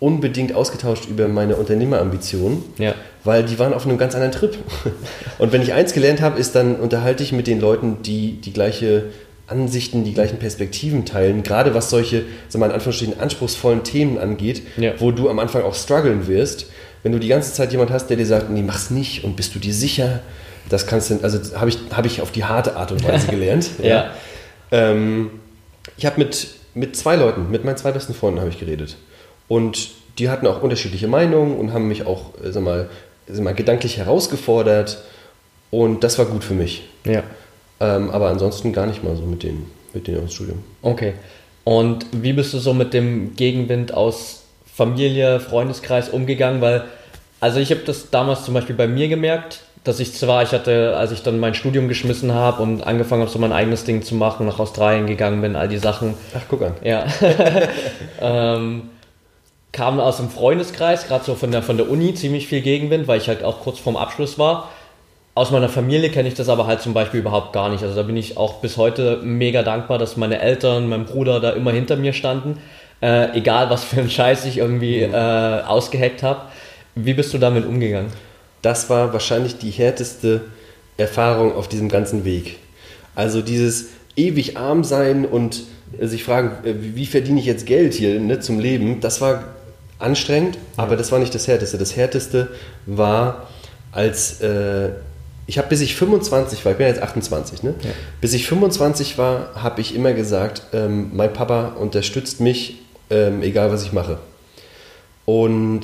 [0.00, 2.96] unbedingt ausgetauscht über meine Unternehmerambitionen, ja.
[3.22, 4.58] weil die waren auf einem ganz anderen Trip.
[5.38, 8.52] Und wenn ich eins gelernt habe, ist dann unterhalte ich mit den Leuten, die die
[8.52, 9.04] gleiche
[9.46, 14.62] Ansichten, die gleichen Perspektiven teilen, gerade was solche, sagen wir in Anführungsstrichen, anspruchsvollen Themen angeht,
[14.78, 14.94] ja.
[14.98, 16.66] wo du am Anfang auch strugglen wirst.
[17.04, 19.54] Wenn du die ganze Zeit jemand hast, der dir sagt, nee, mach's nicht und bist
[19.54, 20.22] du dir sicher,
[20.68, 23.70] das kannst du, also habe ich, hab ich auf die harte Art und Weise gelernt.
[23.80, 23.88] ja.
[23.88, 24.10] ja.
[24.72, 25.30] Ähm,
[25.96, 28.96] ich habe mit, mit zwei Leuten, mit meinen zwei besten Freunden habe ich geredet.
[29.48, 32.88] Und die hatten auch unterschiedliche Meinungen und haben mich auch, äh, sag mal,
[33.26, 35.02] sag mal, gedanklich herausgefordert.
[35.70, 36.88] Und das war gut für mich.
[37.04, 37.22] Ja.
[37.80, 40.62] Ähm, aber ansonsten gar nicht mal so mit denen, mit denen aus Studium.
[40.82, 41.14] Okay.
[41.64, 46.60] Und wie bist du so mit dem Gegenwind aus Familie, Freundeskreis umgegangen?
[46.60, 46.84] Weil,
[47.40, 50.96] also ich habe das damals zum Beispiel bei mir gemerkt, dass ich zwar, ich hatte,
[50.96, 54.14] als ich dann mein Studium geschmissen habe und angefangen habe, so mein eigenes Ding zu
[54.14, 56.14] machen, nach Australien gegangen bin, all die Sachen.
[56.36, 56.74] Ach, guck an.
[56.82, 57.04] Ja.
[58.20, 58.90] ähm,
[59.72, 63.18] kam aus dem Freundeskreis, gerade so von der, von der Uni, ziemlich viel Gegenwind, weil
[63.18, 64.68] ich halt auch kurz vorm Abschluss war.
[65.34, 67.82] Aus meiner Familie kenne ich das aber halt zum Beispiel überhaupt gar nicht.
[67.82, 71.50] Also da bin ich auch bis heute mega dankbar, dass meine Eltern, mein Bruder da
[71.50, 72.58] immer hinter mir standen.
[73.00, 75.14] Äh, egal, was für einen Scheiß ich irgendwie mhm.
[75.14, 76.42] äh, ausgeheckt habe.
[76.94, 78.12] Wie bist du damit umgegangen?
[78.62, 80.42] Das war wahrscheinlich die härteste
[80.96, 82.58] Erfahrung auf diesem ganzen Weg.
[83.14, 85.64] Also dieses ewig arm sein und
[86.00, 89.44] sich fragen, äh, wie verdiene ich jetzt Geld hier ne, zum Leben, das war
[89.98, 91.78] anstrengend, aber das war nicht das Härteste.
[91.78, 92.48] Das Härteste
[92.86, 93.48] war,
[93.92, 94.90] als äh,
[95.46, 97.74] ich habe bis ich 25 war, ich bin jetzt 28, ne?
[97.82, 97.90] Ja.
[98.20, 102.78] Bis ich 25 war, habe ich immer gesagt, ähm, mein Papa unterstützt mich,
[103.10, 104.18] ähm, egal was ich mache.
[105.24, 105.82] Und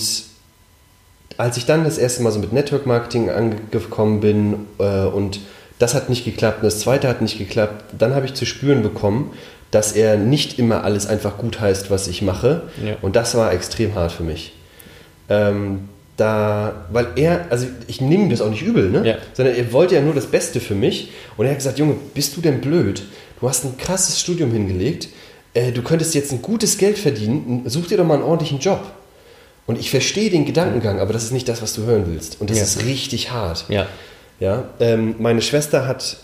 [1.36, 5.40] als ich dann das erste Mal so mit Network Marketing angekommen bin äh, und
[5.78, 8.82] das hat nicht geklappt und das zweite hat nicht geklappt, dann habe ich zu spüren
[8.82, 9.32] bekommen,
[9.70, 12.62] dass er nicht immer alles einfach gut heißt, was ich mache.
[12.84, 12.96] Ja.
[13.02, 14.54] Und das war extrem hart für mich.
[15.28, 19.06] Ähm, da, weil er, also ich nehme das auch nicht übel, ne?
[19.06, 19.18] Ja.
[19.34, 21.12] sondern er wollte ja nur das Beste für mich.
[21.36, 23.02] Und er hat gesagt, Junge, bist du denn blöd?
[23.40, 25.08] Du hast ein krasses Studium hingelegt,
[25.54, 28.80] äh, du könntest jetzt ein gutes Geld verdienen, such dir doch mal einen ordentlichen Job.
[29.68, 32.40] Und ich verstehe den Gedankengang, aber das ist nicht das, was du hören willst.
[32.40, 32.64] Und das ja.
[32.64, 33.66] ist richtig hart.
[33.68, 33.86] Ja.
[34.40, 36.16] Ja, ähm, meine Schwester hat,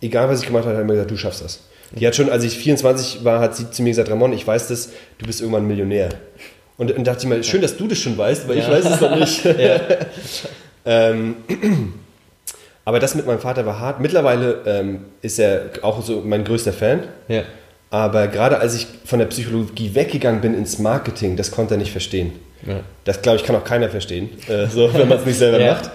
[0.00, 1.60] egal was ich gemacht habe, hat immer gesagt, du schaffst das.
[1.92, 4.66] Die hat schon, als ich 24 war, hat sie zu mir gesagt, Ramon, ich weiß
[4.68, 6.08] das, du bist irgendwann Millionär.
[6.78, 8.64] Und, und dachte ich mal, schön, dass du das schon weißt, weil ja.
[8.64, 9.44] ich weiß es noch nicht.
[10.84, 11.36] ähm,
[12.84, 14.00] aber das mit meinem Vater war hart.
[14.00, 17.04] Mittlerweile ähm, ist er auch so mein größter Fan.
[17.28, 17.44] Ja.
[17.90, 21.92] Aber gerade als ich von der Psychologie weggegangen bin ins Marketing, das konnte er nicht
[21.92, 22.32] verstehen.
[22.66, 22.80] Ja.
[23.04, 25.90] Das, glaube ich, kann auch keiner verstehen, äh, so, wenn man es nicht selber macht.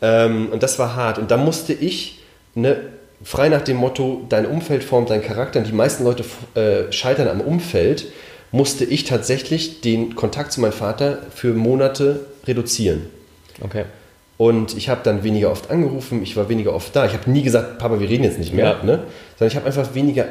[0.00, 1.18] Ähm, und das war hart.
[1.18, 2.20] Und da musste ich
[2.54, 2.76] ne,
[3.22, 7.28] frei nach dem Motto, dein Umfeld formt deinen Charakter und die meisten Leute äh, scheitern
[7.28, 8.06] am Umfeld,
[8.50, 13.06] musste ich tatsächlich den Kontakt zu meinem Vater für Monate reduzieren.
[13.60, 13.84] Okay.
[14.38, 17.06] Und ich habe dann weniger oft angerufen, ich war weniger oft da.
[17.06, 18.84] Ich habe nie gesagt, Papa, wir reden jetzt nicht mehr, ja.
[18.84, 19.02] ne?
[19.36, 20.26] sondern ich habe einfach weniger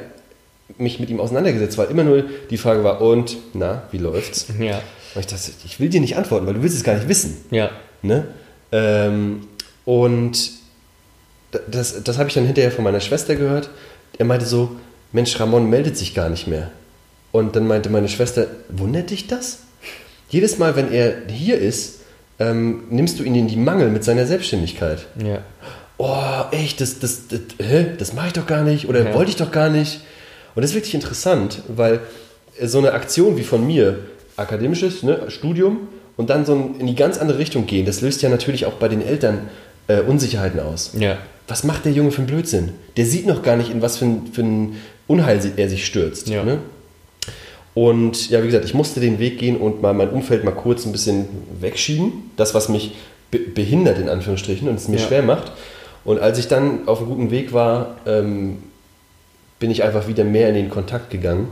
[0.77, 4.47] mich mit ihm auseinandergesetzt, weil immer nur die Frage war, und, na, wie läuft's?
[4.60, 4.82] Ja.
[5.15, 7.38] Und ich dachte, ich will dir nicht antworten, weil du willst es gar nicht wissen.
[7.52, 7.72] Ja.
[8.02, 8.28] Ne?
[8.72, 9.48] Ähm,
[9.86, 10.52] und
[11.67, 13.70] das, das habe ich dann hinterher von meiner Schwester gehört.
[14.17, 14.76] Er meinte so,
[15.12, 16.72] Mensch, Ramon meldet sich gar nicht mehr.
[17.32, 19.60] Und dann meinte meine Schwester, wundert dich das?
[20.30, 22.00] Jedes Mal, wenn er hier ist,
[22.39, 25.06] ähm, nimmst du ihn in die Mangel mit seiner Selbstständigkeit.
[25.24, 25.39] Ja.
[25.98, 27.88] Oh, echt, das, das, das, hä?
[27.98, 29.13] das mache ich doch gar nicht oder ja.
[29.13, 30.02] wollte ich doch gar nicht.
[30.54, 32.02] Und das ist wirklich interessant, weil
[32.62, 34.00] so eine Aktion wie von mir,
[34.38, 38.30] akademisches ne, Studium und dann so in die ganz andere Richtung gehen, das löst ja
[38.30, 39.50] natürlich auch bei den Eltern
[39.88, 40.91] äh, Unsicherheiten aus.
[40.97, 41.17] Ja.
[41.47, 42.73] Was macht der Junge für einen Blödsinn?
[42.97, 44.76] Der sieht noch gar nicht, in was für ein, für ein
[45.08, 46.28] Unheil er sich stürzt.
[46.28, 46.43] Ja.
[46.43, 46.60] Ne?
[47.73, 50.86] Und ja, wie gesagt, ich musste den Weg gehen und mal mein Umfeld mal kurz
[50.86, 51.28] ein bisschen
[51.62, 52.32] wegschieben.
[52.36, 52.95] Das, was mich
[53.32, 55.08] be behindert, in Anführungsstrichen, und es mir ja.
[55.08, 55.52] schwer macht.
[56.04, 58.58] Und als ich dann auf einem guten Weg war, ähm,
[59.60, 61.50] bin ich einfach wieder mehr in den Kontakt gegangen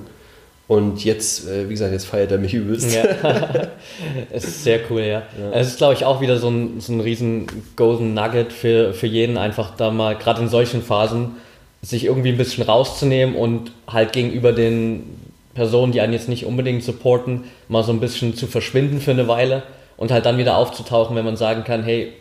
[0.67, 2.95] und jetzt, äh, wie gesagt, jetzt feiert er mich übelst.
[2.95, 3.03] Ja.
[4.31, 5.21] es ist sehr cool, ja.
[5.39, 5.51] ja.
[5.53, 9.07] Es ist, glaube ich, auch wieder so ein, so ein riesen Golden Nugget für, für
[9.07, 11.35] jeden, einfach da mal, gerade in solchen Phasen,
[11.83, 15.03] sich irgendwie ein bisschen rauszunehmen und halt gegenüber den
[15.53, 19.27] Personen, die einen jetzt nicht unbedingt supporten, mal so ein bisschen zu verschwinden für eine
[19.27, 19.61] Weile
[19.97, 22.11] und halt dann wieder aufzutauchen, wenn man sagen kann, hey,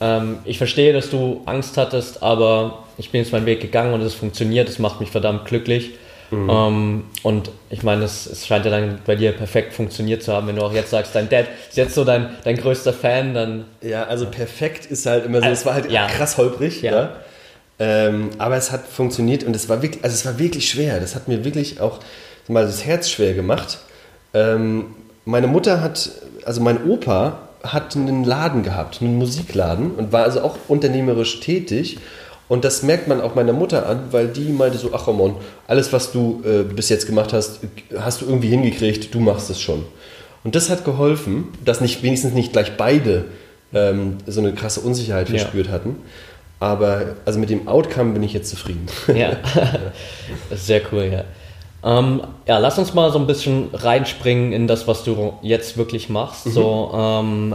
[0.00, 4.00] ähm, ich verstehe, dass du Angst hattest, aber ich bin jetzt meinen Weg gegangen und
[4.00, 5.90] es funktioniert, es macht mich verdammt glücklich
[6.32, 6.48] Mhm.
[6.48, 10.46] Um, und ich meine, es, es, scheint ja dann bei dir perfekt funktioniert zu haben,
[10.46, 13.66] wenn du auch jetzt sagst, dein Dad ist jetzt so dein, dein größter Fan, dann.
[13.82, 16.06] Ja, also perfekt ist halt immer so, es war halt ja.
[16.06, 16.92] krass holprig, ja.
[16.92, 17.16] ja.
[17.78, 21.00] Ähm, aber es hat funktioniert und es war wirklich, also es war wirklich schwer.
[21.00, 22.00] Das hat mir wirklich auch
[22.48, 23.78] mal das Herz schwer gemacht.
[24.32, 24.94] Ähm,
[25.26, 26.10] meine Mutter hat,
[26.46, 31.98] also mein Opa hat einen Laden gehabt, einen Musikladen und war also auch unternehmerisch tätig
[32.52, 35.36] und das merkt man auch meiner Mutter an, weil die meinte so, ach Ramon,
[35.66, 37.60] alles was du äh, bis jetzt gemacht hast,
[37.98, 39.86] hast du irgendwie hingekriegt, du machst es schon.
[40.44, 43.24] Und das hat geholfen, dass nicht wenigstens nicht gleich beide
[43.72, 45.72] ähm, so eine krasse Unsicherheit verspürt ja.
[45.72, 45.96] hatten.
[46.60, 48.86] Aber also mit dem Outcome bin ich jetzt zufrieden.
[49.16, 49.38] Ja.
[50.54, 51.24] Sehr cool, ja.
[51.82, 56.10] Ähm, ja, lass uns mal so ein bisschen reinspringen in das, was du jetzt wirklich
[56.10, 56.44] machst.
[56.44, 56.50] Mhm.
[56.50, 57.54] So, ähm,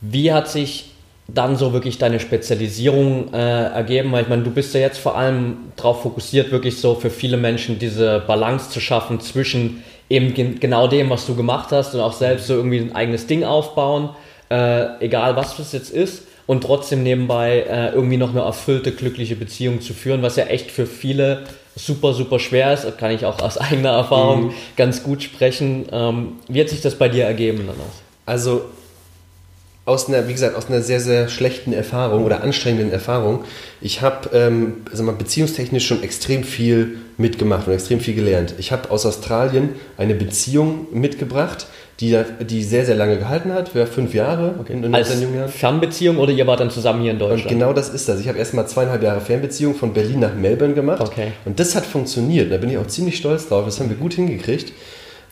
[0.00, 0.93] wie hat sich
[1.26, 4.12] dann so wirklich deine Spezialisierung äh, ergeben?
[4.12, 7.36] Weil ich meine, du bist ja jetzt vor allem darauf fokussiert, wirklich so für viele
[7.36, 12.00] Menschen diese Balance zu schaffen zwischen eben gen genau dem, was du gemacht hast und
[12.00, 14.10] auch selbst so irgendwie ein eigenes Ding aufbauen,
[14.50, 19.36] äh, egal was das jetzt ist und trotzdem nebenbei äh, irgendwie noch eine erfüllte, glückliche
[19.36, 22.98] Beziehung zu führen, was ja echt für viele super, super schwer ist.
[22.98, 24.52] Kann ich auch aus eigener Erfahrung mhm.
[24.76, 25.86] ganz gut sprechen.
[25.90, 27.94] Ähm, wie hat sich das bei dir ergeben dann auch?
[28.26, 28.66] Also
[29.86, 33.44] aus einer, wie gesagt, aus einer sehr, sehr schlechten Erfahrung oder anstrengenden Erfahrung.
[33.82, 34.84] Ich habe ähm,
[35.18, 38.54] beziehungstechnisch schon extrem viel mitgemacht und extrem viel gelernt.
[38.58, 41.66] Ich habe aus Australien eine Beziehung mitgebracht,
[42.00, 44.54] die, die sehr, sehr lange gehalten hat, für fünf Jahre.
[44.58, 44.72] Okay.
[44.72, 45.14] In Als
[45.48, 47.44] Fernbeziehung oder ihr wart dann zusammen hier in Deutschland?
[47.44, 48.20] Und genau das ist das.
[48.20, 51.02] Ich habe erst mal zweieinhalb Jahre Fernbeziehung von Berlin nach Melbourne gemacht.
[51.02, 51.32] Okay.
[51.44, 52.50] Und das hat funktioniert.
[52.50, 53.66] Da bin ich auch ziemlich stolz drauf.
[53.66, 54.72] Das haben wir gut hingekriegt.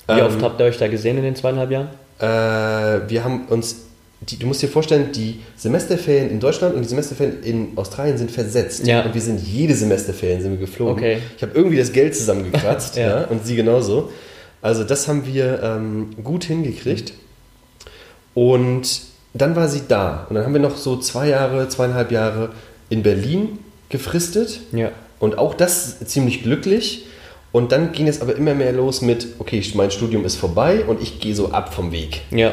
[0.07, 1.89] Wie ähm, oft habt ihr euch da gesehen in den zweieinhalb Jahren?
[2.21, 3.87] Äh, wir haben uns
[4.29, 8.31] die, du musst dir vorstellen, die Semesterferien in Deutschland und die Semesterferien in Australien sind
[8.31, 8.87] versetzt.
[8.87, 9.03] Ja.
[9.03, 10.95] Und wir sind jede Semesterferien sind wir geflogen.
[10.95, 11.19] Okay.
[11.37, 13.23] Ich habe irgendwie das Geld zusammengekratzt ja.
[13.23, 13.25] ja.
[13.27, 14.11] und sie genauso.
[14.61, 17.15] Also das haben wir ähm, gut hingekriegt.
[18.35, 19.03] Und
[19.35, 20.27] dann war sie da.
[20.29, 22.51] Und dann haben wir noch so zwei Jahre, zweieinhalb Jahre
[22.89, 23.59] in Berlin
[23.89, 24.61] gefristet.
[24.73, 24.93] Ja.
[25.19, 27.07] Und auch das ziemlich glücklich.
[27.51, 31.03] Und dann ging es aber immer mehr los mit, okay, mein Studium ist vorbei und
[31.03, 32.23] ich gehe so ab vom Weg.
[32.31, 32.53] Ja.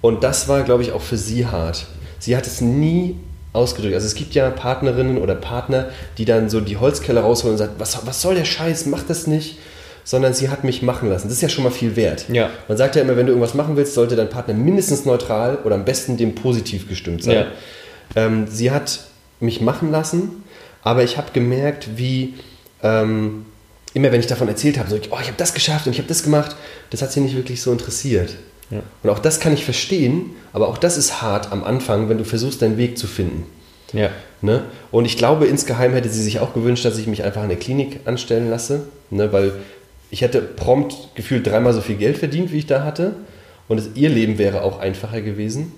[0.00, 1.86] Und das war, glaube ich, auch für sie hart.
[2.18, 3.16] Sie hat es nie
[3.52, 3.94] ausgedrückt.
[3.94, 7.74] Also es gibt ja Partnerinnen oder Partner, die dann so die Holzkeller rausholen und sagen,
[7.78, 9.58] was, was soll der Scheiß, mach das nicht.
[10.02, 11.28] Sondern sie hat mich machen lassen.
[11.28, 12.24] Das ist ja schon mal viel wert.
[12.30, 12.48] Ja.
[12.68, 15.74] Man sagt ja immer, wenn du irgendwas machen willst, sollte dein Partner mindestens neutral oder
[15.74, 17.34] am besten dem positiv gestimmt sein.
[17.36, 17.46] Ja.
[18.16, 19.00] Ähm, sie hat
[19.40, 20.42] mich machen lassen,
[20.82, 22.34] aber ich habe gemerkt, wie
[22.82, 23.44] ähm,
[23.92, 26.08] immer wenn ich davon erzählt habe, so, oh, ich habe das geschafft und ich habe
[26.08, 26.56] das gemacht,
[26.90, 28.36] das hat sie nicht wirklich so interessiert.
[28.70, 28.82] Ja.
[29.02, 32.24] Und auch das kann ich verstehen, aber auch das ist hart am Anfang, wenn du
[32.24, 33.46] versuchst, deinen Weg zu finden.
[33.92, 34.10] Ja.
[34.42, 34.64] Ne?
[34.90, 37.58] Und ich glaube, insgeheim hätte sie sich auch gewünscht, dass ich mich einfach in der
[37.58, 39.32] Klinik anstellen lasse, ne?
[39.32, 39.52] weil
[40.10, 43.14] ich hätte prompt gefühlt dreimal so viel Geld verdient, wie ich da hatte.
[43.68, 45.72] Und es, ihr Leben wäre auch einfacher gewesen.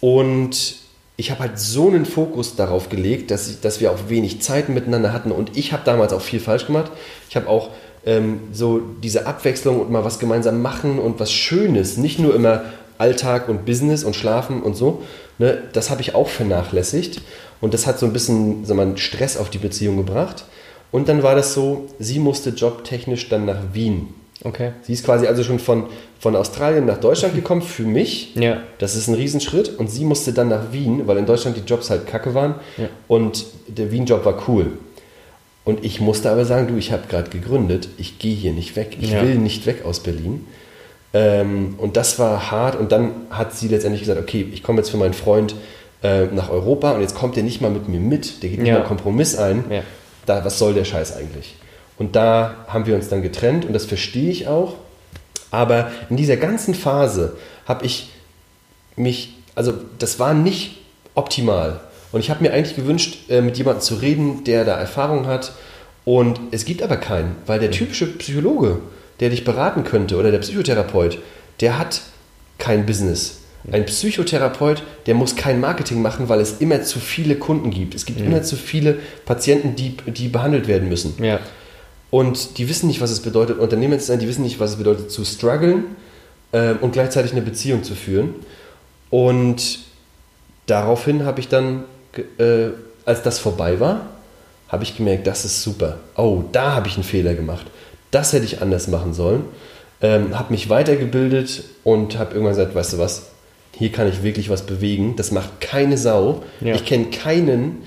[0.00, 0.76] Und
[1.16, 4.68] ich habe halt so einen Fokus darauf gelegt, dass, ich, dass wir auch wenig Zeit
[4.68, 5.32] miteinander hatten.
[5.32, 6.92] Und ich habe damals auch viel falsch gemacht.
[7.28, 7.70] Ich habe auch
[8.06, 12.62] ähm, so diese Abwechslung und mal was gemeinsam machen und was Schönes, nicht nur immer
[12.98, 15.02] Alltag und Business und Schlafen und so,
[15.38, 17.22] ne, das habe ich auch vernachlässigt
[17.60, 20.44] und das hat so ein bisschen so mal, Stress auf die Beziehung gebracht.
[20.90, 24.08] Und dann war das so, sie musste jobtechnisch dann nach Wien.
[24.44, 24.72] Okay.
[24.82, 25.86] Sie ist quasi also schon von,
[26.20, 28.34] von Australien nach Deutschland gekommen für mich.
[28.36, 28.62] Ja.
[28.78, 29.78] Das ist ein Riesenschritt.
[29.78, 32.54] Und sie musste dann nach Wien, weil in Deutschland die Jobs halt kacke waren.
[32.76, 32.88] Ja.
[33.08, 34.72] Und der Wien-Job war cool.
[35.68, 38.96] Und ich musste aber sagen, du, ich habe gerade gegründet, ich gehe hier nicht weg,
[39.02, 39.20] ich ja.
[39.20, 40.46] will nicht weg aus Berlin.
[41.12, 42.74] Ähm, und das war hart.
[42.74, 45.54] Und dann hat sie letztendlich gesagt, okay, ich komme jetzt für meinen Freund
[46.02, 48.68] äh, nach Europa und jetzt kommt der nicht mal mit mir mit, der geht nicht
[48.68, 48.76] ja.
[48.76, 49.64] mal einen Kompromiss ein.
[49.68, 49.82] Ja.
[50.24, 51.56] Da, was soll der Scheiß eigentlich?
[51.98, 54.72] Und da haben wir uns dann getrennt und das verstehe ich auch.
[55.50, 58.08] Aber in dieser ganzen Phase habe ich
[58.96, 60.78] mich, also das war nicht
[61.14, 61.80] optimal.
[62.12, 65.52] Und ich habe mir eigentlich gewünscht, äh, mit jemandem zu reden, der da Erfahrung hat.
[66.04, 68.80] Und es gibt aber keinen, weil der typische Psychologe,
[69.20, 71.18] der dich beraten könnte, oder der Psychotherapeut,
[71.60, 72.02] der hat
[72.58, 73.38] kein Business.
[73.70, 77.94] Ein Psychotherapeut, der muss kein Marketing machen, weil es immer zu viele Kunden gibt.
[77.94, 78.26] Es gibt mhm.
[78.26, 81.22] immer zu viele Patienten, die, die behandelt werden müssen.
[81.22, 81.40] Ja.
[82.10, 84.76] Und die wissen nicht, was es bedeutet, Unternehmer zu sein, die wissen nicht, was es
[84.76, 85.84] bedeutet, zu strugglen
[86.52, 88.34] äh, und gleichzeitig eine Beziehung zu führen.
[89.10, 89.80] Und
[90.66, 91.84] daraufhin habe ich dann
[92.16, 92.70] äh,
[93.04, 94.06] als das vorbei war,
[94.68, 95.98] habe ich gemerkt, das ist super.
[96.16, 97.66] Oh, da habe ich einen Fehler gemacht.
[98.10, 99.44] Das hätte ich anders machen sollen.
[100.00, 103.30] Ähm, habe mich weitergebildet und habe irgendwann gesagt, weißt du was,
[103.76, 105.16] hier kann ich wirklich was bewegen.
[105.16, 106.42] Das macht keine Sau.
[106.60, 106.74] Ja.
[106.74, 107.82] Ich kenne keinen,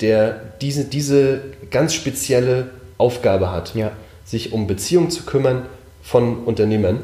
[0.00, 3.92] der diese, diese ganz spezielle Aufgabe hat, ja.
[4.24, 5.66] sich um Beziehungen zu kümmern
[6.02, 7.00] von Unternehmern.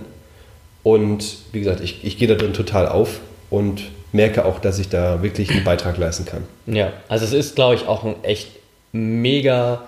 [0.83, 3.83] Und wie gesagt, ich, ich gehe da drin total auf und
[4.13, 6.45] merke auch, dass ich da wirklich einen Beitrag leisten kann.
[6.67, 8.49] Ja, also es ist, glaube ich, auch ein echt
[8.93, 9.83] mega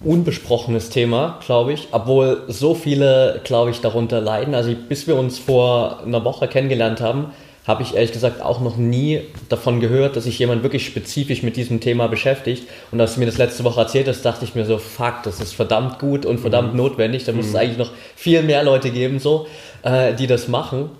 [0.00, 4.54] unbesprochenes Thema, glaube ich, obwohl so viele, glaube ich, darunter leiden.
[4.54, 7.32] Also bis wir uns vor einer Woche kennengelernt haben,
[7.66, 11.56] habe ich ehrlich gesagt auch noch nie davon gehört, dass sich jemand wirklich spezifisch mit
[11.56, 12.68] diesem Thema beschäftigt.
[12.90, 15.40] Und als du mir das letzte Woche erzählt hast, dachte ich mir so, fuck, das
[15.40, 16.78] ist verdammt gut und verdammt mhm.
[16.78, 17.24] notwendig.
[17.24, 17.50] Da muss mhm.
[17.52, 19.46] es eigentlich noch viel mehr Leute geben, so,
[19.82, 20.90] äh, die das machen.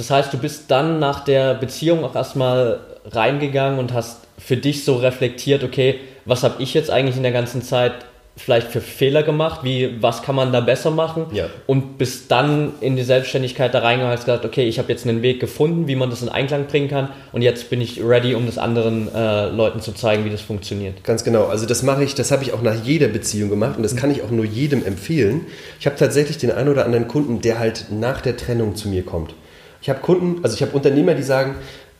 [0.00, 2.80] Das heißt, du bist dann nach der Beziehung auch erstmal
[3.12, 7.32] reingegangen und hast für dich so reflektiert, okay, was habe ich jetzt eigentlich in der
[7.32, 7.92] ganzen Zeit
[8.36, 11.46] vielleicht für Fehler gemacht, wie was kann man da besser machen Ja.
[11.66, 15.20] und bis dann in die Selbstständigkeit da reingegangen und gesagt, okay, ich habe jetzt einen
[15.20, 18.46] Weg gefunden, wie man das in Einklang bringen kann und jetzt bin ich ready, um
[18.46, 21.04] das anderen äh, Leuten zu zeigen, wie das funktioniert.
[21.04, 21.46] Ganz genau.
[21.46, 24.10] Also das mache ich, das habe ich auch nach jeder Beziehung gemacht und das kann
[24.10, 25.44] ich auch nur jedem empfehlen.
[25.78, 29.04] Ich habe tatsächlich den einen oder anderen Kunden, der halt nach der Trennung zu mir
[29.04, 29.34] kommt.
[29.82, 31.54] Ich habe Kunden, also ich habe Unternehmer, die sagen,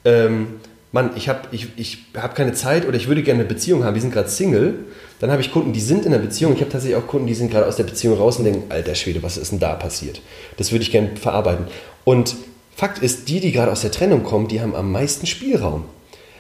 [0.05, 0.61] ähm,
[0.93, 3.95] Mann, ich habe ich, ich hab keine Zeit oder ich würde gerne eine Beziehung haben,
[3.95, 4.75] wir sind gerade Single.
[5.21, 6.55] Dann habe ich Kunden, die sind in einer Beziehung.
[6.55, 8.95] Ich habe tatsächlich auch Kunden, die sind gerade aus der Beziehung raus und denken, alter
[8.95, 10.21] Schwede, was ist denn da passiert?
[10.57, 11.67] Das würde ich gerne verarbeiten.
[12.05, 12.35] Und
[12.75, 15.85] Fakt ist, die, die gerade aus der Trennung kommen, die haben am meisten Spielraum.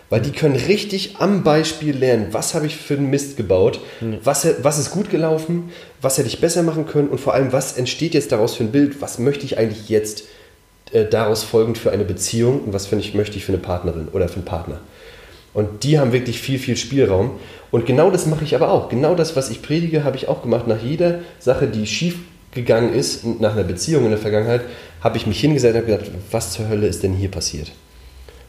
[0.08, 3.78] Weil die können richtig am Beispiel lernen, was habe ich für einen Mist gebaut,
[4.24, 7.76] was, was ist gut gelaufen, was hätte ich besser machen können und vor allem, was
[7.76, 10.24] entsteht jetzt daraus für ein Bild, was möchte ich eigentlich jetzt
[10.92, 14.08] äh, daraus folgend für eine Beziehung und was finde ich, möchte ich für eine Partnerin
[14.08, 14.80] oder für einen Partner.
[15.52, 17.32] Und die haben wirklich viel, viel Spielraum.
[17.70, 18.88] Und genau das mache ich aber auch.
[18.88, 20.66] Genau das, was ich predige, habe ich auch gemacht.
[20.68, 22.18] Nach jeder Sache, die schief
[22.52, 24.62] gegangen ist, nach einer Beziehung in der Vergangenheit,
[25.00, 27.72] habe ich mich hingesetzt und habe gedacht, was zur Hölle ist denn hier passiert?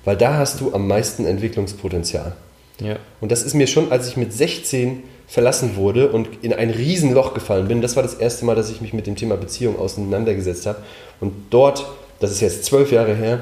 [0.05, 2.33] Weil da hast du am meisten Entwicklungspotenzial.
[2.79, 2.97] Ja.
[3.19, 7.33] Und das ist mir schon, als ich mit 16 verlassen wurde und in ein Riesenloch
[7.33, 10.65] gefallen bin, das war das erste Mal, dass ich mich mit dem Thema Beziehung auseinandergesetzt
[10.65, 10.79] habe.
[11.19, 11.85] Und dort,
[12.21, 13.41] das ist jetzt zwölf Jahre her,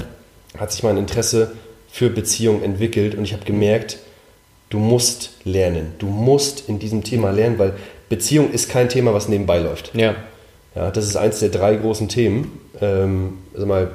[0.58, 1.52] hat sich mein Interesse
[1.92, 3.98] für Beziehung entwickelt und ich habe gemerkt,
[4.70, 5.94] du musst lernen.
[6.00, 7.74] Du musst in diesem Thema lernen, weil
[8.10, 9.94] Beziehung ist kein Thema, was nebenbei läuft.
[9.96, 10.16] Ja.
[10.76, 12.60] Ja, das ist eins der drei großen Themen.
[12.80, 13.92] Ähm, also mal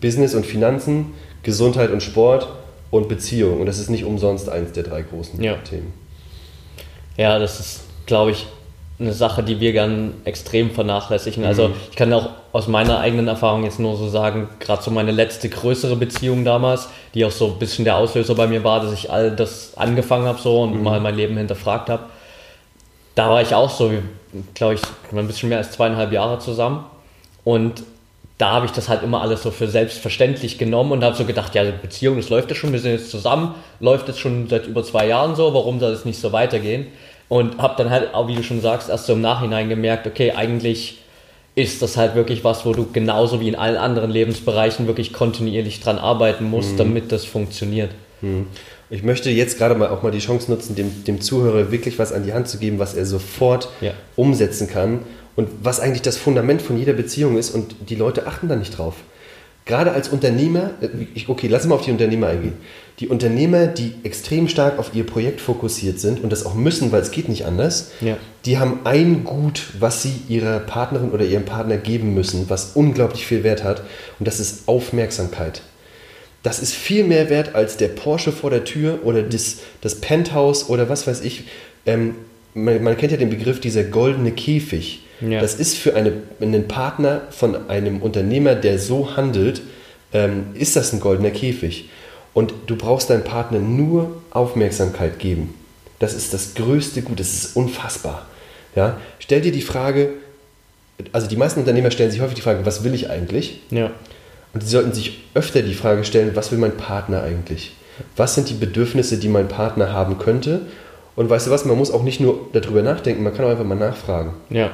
[0.00, 2.48] Business und Finanzen, Gesundheit und Sport
[2.90, 3.60] und Beziehung.
[3.60, 5.54] Und das ist nicht umsonst eins der drei großen Ja.
[5.56, 5.92] Themen.
[7.16, 8.46] Ja, das ist, glaube ich,
[9.00, 11.44] eine Sache, die wir gern extrem vernachlässigen.
[11.44, 15.12] Also ich kann auch aus meiner eigenen Erfahrung jetzt nur so sagen, gerade so meine
[15.12, 18.92] letzte größere Beziehung damals, die auch so ein bisschen der Auslöser bei mir war, dass
[18.92, 22.04] ich all das angefangen habe so und mal mein Leben hinterfragt habe.
[23.14, 23.92] Da war ich auch so,
[24.54, 24.80] glaube ich,
[25.12, 26.84] ein bisschen mehr als zweieinhalb Jahre zusammen
[27.44, 27.84] und
[28.38, 31.56] da habe ich das halt immer alles so für selbstverständlich genommen und habe so gedacht,
[31.56, 34.68] ja, die Beziehung, das läuft ja schon, wir sind jetzt zusammen, läuft jetzt schon seit
[34.68, 36.86] über zwei Jahren so, warum soll es nicht so weitergehen?
[37.28, 40.32] Und habe dann halt, auch wie du schon sagst, erst so im Nachhinein gemerkt, okay,
[40.32, 40.98] eigentlich
[41.54, 45.80] ist das halt wirklich was, wo du genauso wie in allen anderen Lebensbereichen wirklich kontinuierlich
[45.80, 47.90] dran arbeiten musst, damit das funktioniert.
[48.90, 52.12] Ich möchte jetzt gerade mal auch mal die Chance nutzen, dem, dem Zuhörer wirklich was
[52.12, 53.92] an die Hand zu geben, was er sofort Ja.
[54.16, 55.00] umsetzen kann
[55.36, 58.78] und was eigentlich das Fundament von jeder Beziehung ist und die Leute achten da nicht
[58.78, 58.94] drauf.
[59.68, 60.70] Gerade als Unternehmer,
[61.28, 62.54] okay, lass mal auf die Unternehmer eingehen.
[63.00, 67.02] Die Unternehmer, die extrem stark auf ihr Projekt fokussiert sind und das auch müssen, weil
[67.02, 68.16] es geht nicht anders, Ja.
[68.46, 73.26] die haben ein Gut, was sie ihrer Partnerin oder ihrem Partner geben müssen, was unglaublich
[73.26, 73.82] viel Wert hat
[74.18, 75.60] und das ist Aufmerksamkeit.
[76.42, 80.70] Das ist viel mehr wert als der Porsche vor der Tür oder das, das Penthouse
[80.70, 81.44] oder was weiß ich.
[81.84, 82.14] Ähm,
[82.54, 85.02] man, man kennt ja den Begriff dieser goldene Käfig.
[85.20, 85.40] Ja.
[85.40, 89.62] Das ist für eine, einen Partner von einem Unternehmer, der so handelt,
[90.12, 91.88] ähm, ist das ein goldener Käfig.
[92.34, 95.54] Und du brauchst deinem Partner nur Aufmerksamkeit geben.
[95.98, 98.26] Das ist das größte Gut, das ist unfassbar.
[98.76, 98.96] Ja?
[99.18, 100.10] Stell dir die Frage,
[101.12, 103.60] also die meisten Unternehmer stellen sich häufig die Frage, was will ich eigentlich?
[103.70, 103.90] Ja.
[104.54, 107.72] Und sie sollten sich öfter die Frage stellen, was will mein Partner eigentlich?
[108.16, 110.62] Was sind die Bedürfnisse, die mein Partner haben könnte?
[111.16, 113.64] Und weißt du was, man muss auch nicht nur darüber nachdenken, man kann auch einfach
[113.64, 114.34] mal nachfragen.
[114.50, 114.70] Ja.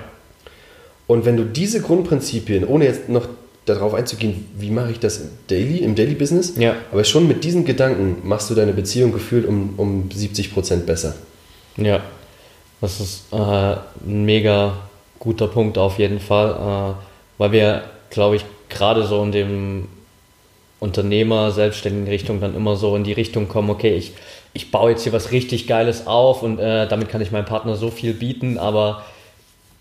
[1.06, 3.28] Und wenn du diese Grundprinzipien, ohne jetzt noch
[3.66, 6.74] darauf einzugehen, wie mache ich das im Daily, im Daily Business, Ja.
[6.92, 11.14] aber schon mit diesen Gedanken machst du deine Beziehung gefühlt um, um 70 Prozent besser.
[11.76, 12.00] Ja,
[12.80, 14.74] das ist äh, ein mega
[15.18, 16.94] guter Punkt auf jeden Fall, äh,
[17.38, 19.88] weil wir, glaube ich, gerade so in dem
[20.80, 24.12] Unternehmer, selbstständigen Richtung dann immer so in die Richtung kommen, okay, ich,
[24.52, 27.76] ich baue jetzt hier was richtig Geiles auf und äh, damit kann ich meinem Partner
[27.76, 29.04] so viel bieten, aber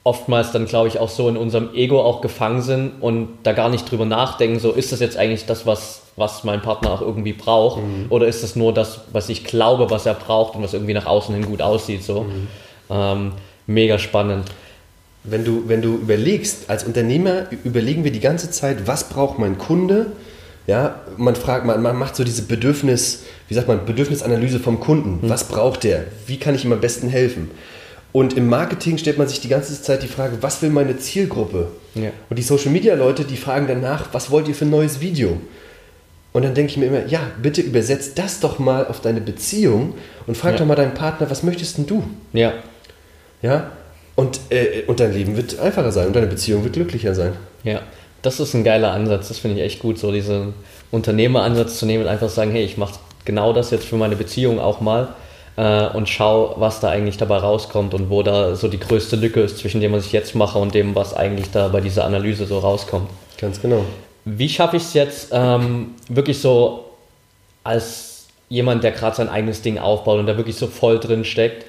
[0.03, 3.69] oftmals dann, glaube ich, auch so in unserem Ego auch gefangen sind und da gar
[3.69, 7.33] nicht drüber nachdenken, so ist das jetzt eigentlich das, was, was mein Partner auch irgendwie
[7.33, 10.93] braucht oder ist das nur das, was ich glaube, was er braucht und was irgendwie
[10.93, 12.25] nach außen hin gut aussieht, so.
[12.89, 13.31] Ähm,
[13.65, 14.45] mega spannend.
[15.23, 19.57] Wenn du, wenn du überlegst, als Unternehmer überlegen wir die ganze Zeit, was braucht mein
[19.57, 20.07] Kunde?
[20.67, 25.19] Ja, man fragt, man, man macht so diese Bedürfnis, wie sagt man, Bedürfnisanalyse vom Kunden.
[25.29, 26.05] Was braucht der?
[26.27, 27.51] Wie kann ich ihm am besten helfen?
[28.13, 31.67] Und im Marketing stellt man sich die ganze Zeit die Frage, was will meine Zielgruppe?
[31.95, 32.11] Ja.
[32.29, 35.37] Und die Social Media Leute, die fragen danach, was wollt ihr für ein neues Video?
[36.31, 39.95] Und dann denke ich mir immer, ja, bitte übersetzt das doch mal auf deine Beziehung
[40.27, 40.57] und frag Ja.
[40.59, 42.03] doch mal deinen Partner, was möchtest denn du?
[42.33, 42.53] Ja,
[43.41, 43.71] Ja?
[44.15, 47.33] Und, äh, und dein Leben wird einfacher sein und deine Beziehung wird glücklicher sein.
[47.63, 47.81] ja.
[48.21, 50.53] Das ist ein geiler Ansatz, das finde ich echt gut, so diesen
[50.91, 52.93] Unternehmeransatz zu nehmen und einfach sagen, hey, ich mache
[53.25, 55.09] genau das jetzt für meine Beziehung auch mal
[55.55, 59.41] äh, und schaue, was da eigentlich dabei rauskommt und wo da so die größte Lücke
[59.41, 62.45] ist zwischen dem, was ich jetzt mache und dem, was eigentlich da bei dieser Analyse
[62.45, 63.09] so rauskommt.
[63.37, 63.83] Ganz genau.
[64.25, 66.85] Wie schaffe ich es jetzt ähm, wirklich so
[67.63, 71.65] als jemand, der gerade sein eigenes Ding aufbaut und da wirklich so voll drin steckt,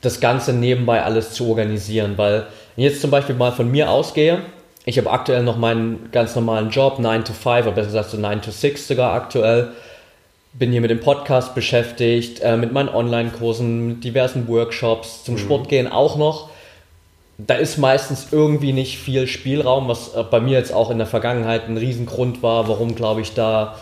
[0.00, 2.14] das Ganze nebenbei alles zu organisieren?
[2.16, 2.46] Weil
[2.76, 4.40] wenn ich jetzt zum Beispiel mal von mir ausgehe,
[4.84, 8.18] ich habe aktuell noch meinen ganz normalen Job, 9 to 5, oder besser gesagt so
[8.18, 9.70] 9 to 6 sogar aktuell.
[10.56, 15.38] Bin hier mit dem Podcast beschäftigt, äh, mit meinen Online-Kursen, mit diversen Workshops, zum mhm.
[15.38, 16.50] Sport gehen auch noch.
[17.38, 21.06] Da ist meistens irgendwie nicht viel Spielraum, was äh, bei mir jetzt auch in der
[21.08, 23.76] Vergangenheit ein Riesengrund war, warum, glaube ich, da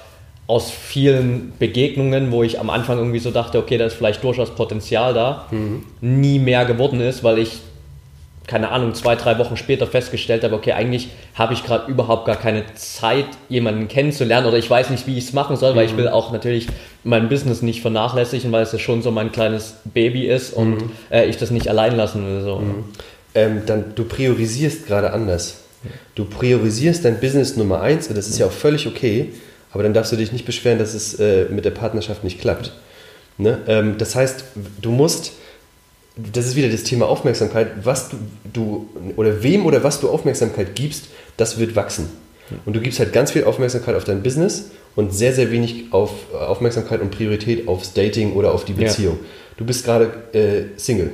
[0.47, 4.51] aus vielen Begegnungen, wo ich am Anfang irgendwie so dachte, okay, da ist vielleicht durchaus
[4.51, 5.85] Potenzial da, mhm.
[6.01, 7.61] nie mehr geworden ist, weil ich
[8.47, 12.37] keine Ahnung, zwei, drei Wochen später festgestellt habe, okay, eigentlich habe ich gerade überhaupt gar
[12.37, 15.77] keine Zeit, jemanden kennenzulernen oder ich weiß nicht, wie ich es machen soll, mhm.
[15.77, 15.99] weil ich mhm.
[15.99, 16.67] will auch natürlich
[17.05, 20.91] mein Business nicht vernachlässigen, weil es ja schon so mein kleines Baby ist und mhm.
[21.11, 22.43] äh, ich das nicht allein lassen will.
[22.43, 22.57] So.
[22.57, 22.85] Mhm.
[23.35, 25.59] Ähm, dann, du priorisierst gerade anders.
[26.15, 29.33] Du priorisierst dein Business Nummer eins und das ist ja auch völlig okay,
[29.73, 32.73] aber dann darfst du dich nicht beschweren, dass es äh, mit der Partnerschaft nicht klappt.
[33.39, 33.59] Ne?
[33.67, 34.45] Ähm, das heißt,
[34.81, 35.33] du musst
[36.17, 38.17] das ist wieder das Thema Aufmerksamkeit, was du,
[38.53, 42.09] du oder wem oder was du Aufmerksamkeit gibst, das wird wachsen.
[42.67, 46.11] Und du gibst halt ganz viel Aufmerksamkeit auf dein Business und sehr, sehr wenig auf
[46.35, 49.19] Aufmerksamkeit und Priorität aufs Dating oder auf die Beziehung.
[49.23, 49.29] Ja.
[49.57, 51.13] Du bist gerade äh, Single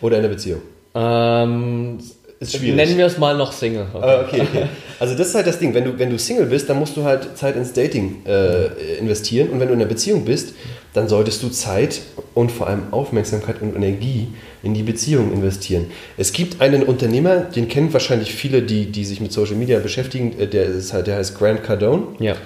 [0.00, 0.62] oder in einer Beziehung.
[0.94, 1.98] Ähm,
[2.38, 2.76] ist schwierig.
[2.76, 3.86] Nennen wir es mal noch Single.
[3.92, 4.04] Okay.
[4.04, 4.66] Ah, okay, okay.
[4.98, 5.74] Also das ist halt das Ding.
[5.74, 9.50] Wenn du, wenn du Single bist, dann musst du halt Zeit ins Dating äh, investieren.
[9.50, 10.54] Und wenn du in einer Beziehung bist,
[10.92, 12.02] dann solltest du Zeit
[12.34, 14.28] und vor allem Aufmerksamkeit und Energie
[14.62, 15.90] in die Beziehung investieren.
[16.16, 20.38] Es gibt einen Unternehmer, den kennen wahrscheinlich viele, die, die sich mit Social Media beschäftigen.
[20.38, 22.08] Äh, der, ist halt, der heißt Grant Cardone.
[22.18, 22.36] Ja.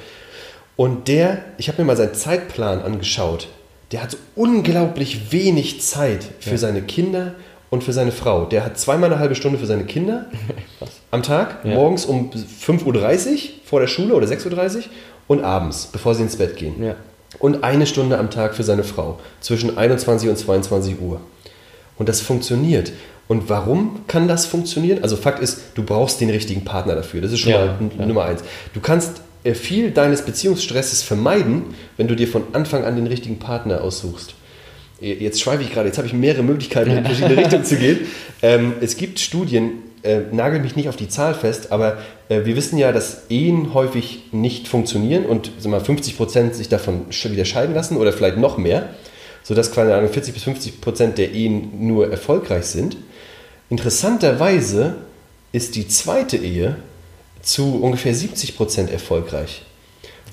[0.76, 3.48] Und der, ich habe mir mal seinen Zeitplan angeschaut.
[3.92, 6.58] Der hat so unglaublich wenig Zeit für ja.
[6.58, 7.34] seine Kinder,
[7.70, 8.44] und für seine Frau.
[8.44, 10.26] Der hat zweimal eine halbe Stunde für seine Kinder
[11.10, 11.74] am Tag, ja.
[11.74, 14.82] morgens um 5.30 Uhr vor der Schule oder 6.30 Uhr
[15.28, 16.82] und abends, bevor sie ins Bett gehen.
[16.82, 16.96] Ja.
[17.38, 21.20] Und eine Stunde am Tag für seine Frau, zwischen 21 und 22 Uhr.
[21.98, 22.92] Und das funktioniert.
[23.28, 25.02] Und warum kann das funktionieren?
[25.02, 27.20] Also Fakt ist, du brauchst den richtigen Partner dafür.
[27.20, 28.42] Das ist schon ja, mal Nummer eins.
[28.72, 31.64] Du kannst äh, viel deines Beziehungsstresses vermeiden,
[31.96, 34.34] wenn du dir von Anfang an den richtigen Partner aussuchst.
[34.98, 37.98] Jetzt schweife ich gerade, jetzt habe ich mehrere Möglichkeiten, in verschiedene Richtungen zu gehen.
[38.42, 39.72] Ähm, es gibt Studien,
[40.06, 41.98] äh, nagel mich nicht auf die Zahl fest, aber
[42.28, 46.68] äh, wir wissen ja, dass Ehen häufig nicht funktionieren und sagen wir, 50 Prozent sich
[46.68, 48.90] davon wieder scheiden lassen oder vielleicht noch mehr,
[49.42, 52.96] sodass quasi 40 bis 50 Prozent der Ehen nur erfolgreich sind.
[53.68, 54.96] Interessanterweise
[55.52, 56.76] ist die zweite Ehe
[57.42, 59.62] zu ungefähr 70 Prozent erfolgreich.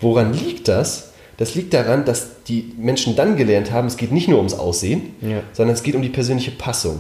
[0.01, 1.13] Woran liegt das?
[1.37, 5.15] Das liegt daran, dass die Menschen dann gelernt haben, es geht nicht nur ums Aussehen,
[5.21, 5.41] ja.
[5.51, 6.99] sondern es geht um die persönliche Passung.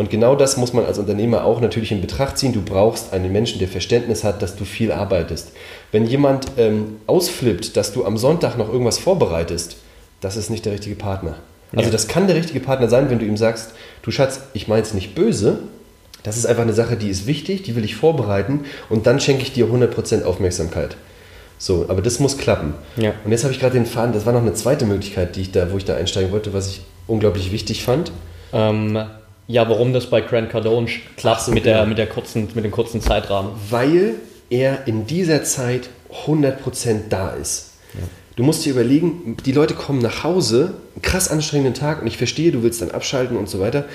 [0.00, 2.54] Und genau das muss man als Unternehmer auch natürlich in Betracht ziehen.
[2.54, 5.52] Du brauchst einen Menschen, der Verständnis hat, dass du viel arbeitest.
[5.92, 9.76] Wenn jemand ähm, ausflippt, dass du am Sonntag noch irgendwas vorbereitest,
[10.22, 11.34] das ist nicht der richtige Partner.
[11.72, 11.92] Also ja.
[11.92, 14.94] das kann der richtige Partner sein, wenn du ihm sagst, du Schatz, ich meine es
[14.94, 15.58] nicht böse,
[16.22, 19.42] das ist einfach eine Sache, die ist wichtig, die will ich vorbereiten und dann schenke
[19.42, 20.96] ich dir 100% Aufmerksamkeit.
[21.58, 22.72] So, aber das muss klappen.
[22.96, 23.12] Ja.
[23.22, 25.52] Und jetzt habe ich gerade den Faden, das war noch eine zweite Möglichkeit, die ich
[25.52, 28.12] da, wo ich da einsteigen wollte, was ich unglaublich wichtig fand.
[28.54, 28.98] Ähm,
[29.50, 30.86] ja, warum das bei Grant Cardone
[31.16, 31.88] klappt so, mit, der, genau.
[31.88, 33.52] mit, der kurzen, mit dem kurzen Zeitrahmen.
[33.68, 34.14] Weil
[34.48, 35.88] er in dieser Zeit
[36.26, 37.72] 100% da ist.
[37.94, 38.00] Ja.
[38.36, 42.16] Du musst dir überlegen, die Leute kommen nach Hause, einen krass anstrengenden Tag und ich
[42.16, 43.86] verstehe, du willst dann abschalten und so weiter.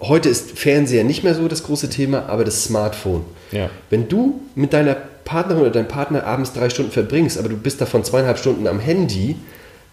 [0.00, 3.24] Heute ist Fernseher nicht mehr so das große Thema, aber das Smartphone.
[3.52, 3.70] Ja.
[3.90, 7.80] Wenn du mit deiner Partnerin oder dein Partner abends drei Stunden verbringst, aber du bist
[7.80, 9.36] davon zweieinhalb Stunden am Handy,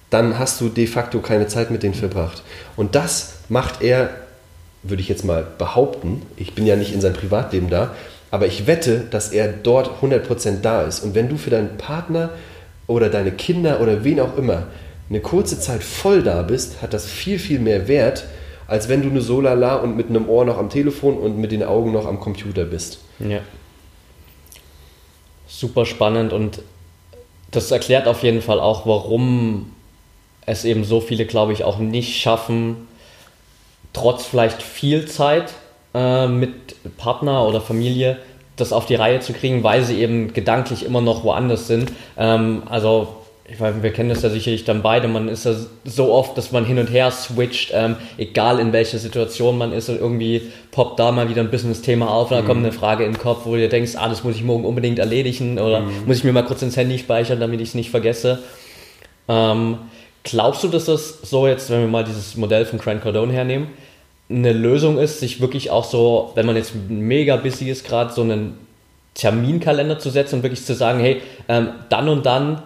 [0.10, 2.42] dann hast du de facto keine Zeit mit denen verbracht.
[2.76, 4.10] Und das macht er,
[4.90, 7.96] würde ich jetzt mal behaupten, ich bin ja nicht in seinem Privatleben da,
[8.32, 11.00] aber ich wette, dass er dort 100% da ist.
[11.02, 12.32] Und wenn du für deinen Partner
[12.88, 14.68] oder deine Kinder oder wen auch immer
[15.10, 18.26] eine kurze Zeit voll da bist, hat das viel, viel mehr Wert,
[18.68, 21.52] als wenn du nur so lala und mit einem Ohr noch am Telefon und mit
[21.52, 23.00] den Augen noch am Computer bist.
[23.20, 23.40] Ja
[25.48, 26.62] super spannend und
[27.52, 29.72] das erklärt auf jeden Fall auch, warum
[30.46, 32.88] es eben so viele, glaube ich, auch nicht schaffen,
[33.94, 35.54] trotz vielleicht viel Zeit
[35.94, 38.18] äh, mit Partner oder Familie
[38.56, 41.92] das auf die Reihe zu kriegen, weil sie eben gedanklich immer noch woanders sind.
[42.18, 43.18] Ähm, also
[43.50, 45.54] ich meine, wir kennen das ja sicherlich dann beide, man ist ja
[45.86, 49.88] so oft, dass man hin und her switcht, ähm, egal in welcher Situation man ist
[49.88, 52.48] und irgendwie poppt da mal wieder ein Business-Thema auf und dann mhm.
[52.48, 55.00] kommt eine Frage in den Kopf, wo du denkst, ah, das muss ich morgen unbedingt
[55.00, 56.08] erledigen oder mhm.
[56.08, 58.40] muss ich mir mal kurz ins Handy speichern, damit ich es nicht vergesse.
[59.30, 59.78] Ähm,
[60.30, 63.70] Glaubst du, dass das so jetzt, wenn wir mal dieses Modell von Grant Cardone hernehmen,
[64.30, 68.24] eine Lösung ist, sich wirklich auch so, wenn man jetzt mega busy ist, gerade so
[68.24, 68.58] einen
[69.14, 72.62] Terminkalender zu setzen und wirklich zu sagen, hey, ähm, dann und dann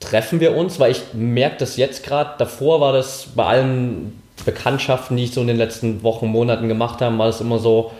[0.00, 5.16] treffen wir uns, weil ich merke das jetzt gerade, davor war das bei allen Bekanntschaften,
[5.16, 7.92] die ich so in den letzten Wochen, Monaten gemacht habe, war es immer so,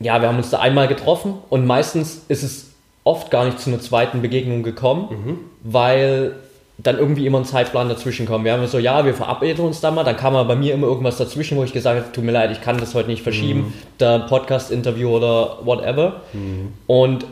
[0.00, 2.70] ja, wir haben uns da einmal getroffen und meistens ist es
[3.04, 5.38] oft gar nicht zu einer zweiten Begegnung gekommen, mhm.
[5.62, 6.36] weil
[6.78, 8.44] dann irgendwie immer ein Zeitplan dazwischen kommt.
[8.44, 10.86] Wir haben so, ja, wir verabreden uns da mal, dann kam aber bei mir immer
[10.86, 13.60] irgendwas dazwischen, wo ich gesagt habe, tut mir leid, ich kann das heute nicht verschieben,
[13.60, 13.72] mhm.
[13.98, 16.20] der Podcast-Interview oder whatever.
[16.32, 16.74] Mhm.
[16.86, 17.24] Und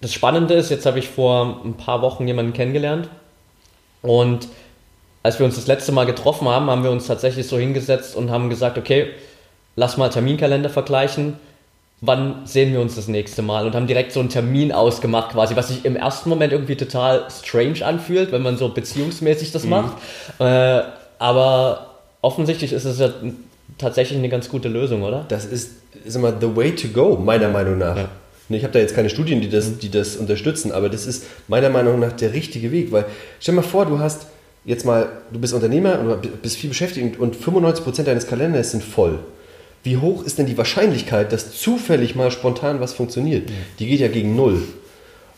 [0.00, 3.08] das Spannende ist, jetzt habe ich vor ein paar Wochen jemanden kennengelernt
[4.02, 4.48] und
[5.22, 8.30] als wir uns das letzte Mal getroffen haben, haben wir uns tatsächlich so hingesetzt und
[8.30, 9.08] haben gesagt, okay,
[9.76, 11.34] lass mal Terminkalender vergleichen
[12.00, 15.56] wann sehen wir uns das nächste Mal und haben direkt so einen Termin ausgemacht quasi,
[15.56, 19.70] was sich im ersten Moment irgendwie total strange anfühlt, wenn man so beziehungsmäßig das mhm.
[19.70, 19.96] macht.
[20.38, 20.82] Äh,
[21.18, 23.10] aber offensichtlich ist es ja
[23.78, 25.24] tatsächlich eine ganz gute Lösung, oder?
[25.28, 25.72] Das ist,
[26.04, 27.96] ist immer the way to go, meiner Meinung nach.
[27.96, 28.08] Ja.
[28.50, 29.78] Ich habe da jetzt keine Studien, die das, mhm.
[29.80, 33.06] die das unterstützen, aber das ist meiner Meinung nach der richtige Weg, weil
[33.40, 34.26] stell dir mal vor, du hast
[34.64, 39.18] jetzt mal, du bist Unternehmer und bist viel beschäftigt und 95% deines Kalenders sind voll
[39.88, 43.48] wie hoch ist denn die Wahrscheinlichkeit, dass zufällig mal spontan was funktioniert?
[43.78, 44.60] Die geht ja gegen null.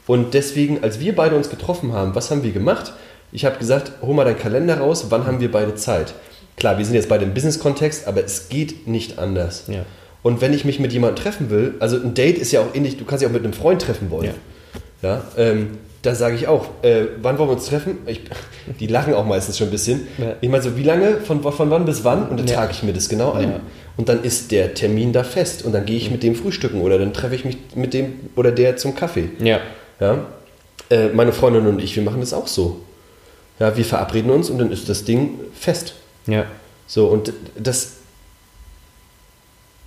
[0.09, 2.92] Und deswegen, als wir beide uns getroffen haben, was haben wir gemacht?
[3.30, 6.14] Ich habe gesagt, hol mal deinen Kalender raus, wann haben wir beide Zeit?
[6.57, 9.66] Klar, wir sind jetzt beide im Business-Kontext, aber es geht nicht anders.
[9.68, 9.84] Ja.
[10.24, 12.96] Und wenn ich mich mit jemandem treffen will, also ein Date ist ja auch ähnlich,
[12.96, 14.34] du kannst dich auch mit einem Freund treffen wollen.
[15.03, 15.09] Ja.
[15.09, 17.98] ja ähm, da sage ich auch, äh, wann wollen wir uns treffen?
[18.07, 18.22] Ich,
[18.80, 20.09] die lachen auch meistens schon ein bisschen.
[20.18, 20.34] Ja.
[20.40, 22.28] Ich meine so, wie lange, von, von wann bis wann?
[22.28, 22.57] Und dann ja.
[22.57, 23.61] trage ich mir das genau ein.
[24.01, 25.62] Und dann ist der Termin da fest.
[25.62, 28.51] Und dann gehe ich mit dem frühstücken oder dann treffe ich mich mit dem oder
[28.51, 29.28] der zum Kaffee.
[29.40, 29.61] Ja.
[30.01, 30.24] ja?
[30.88, 32.80] Äh, meine Freundin und ich, wir machen das auch so.
[33.59, 35.92] Ja, wir verabreden uns und dann ist das Ding fest.
[36.26, 36.46] Ja.
[36.86, 37.96] So, und das.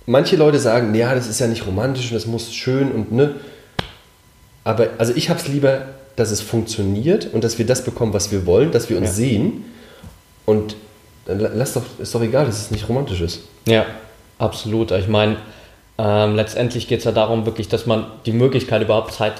[0.06, 3.34] Manche Leute sagen, ja, das ist ja nicht romantisch und das muss schön und ne.
[4.62, 8.30] Aber also ich habe es lieber dass es funktioniert und dass wir das bekommen, was
[8.30, 9.14] wir wollen, dass wir uns ja.
[9.14, 9.64] sehen.
[10.46, 10.76] Und
[11.26, 13.40] dann lass doch, ist doch egal, dass es nicht romantisch ist.
[13.66, 13.84] Ja,
[14.38, 14.90] absolut.
[14.92, 15.36] Ich meine,
[15.98, 19.34] ähm, letztendlich geht es ja darum, wirklich, dass man die Möglichkeit überhaupt Zeit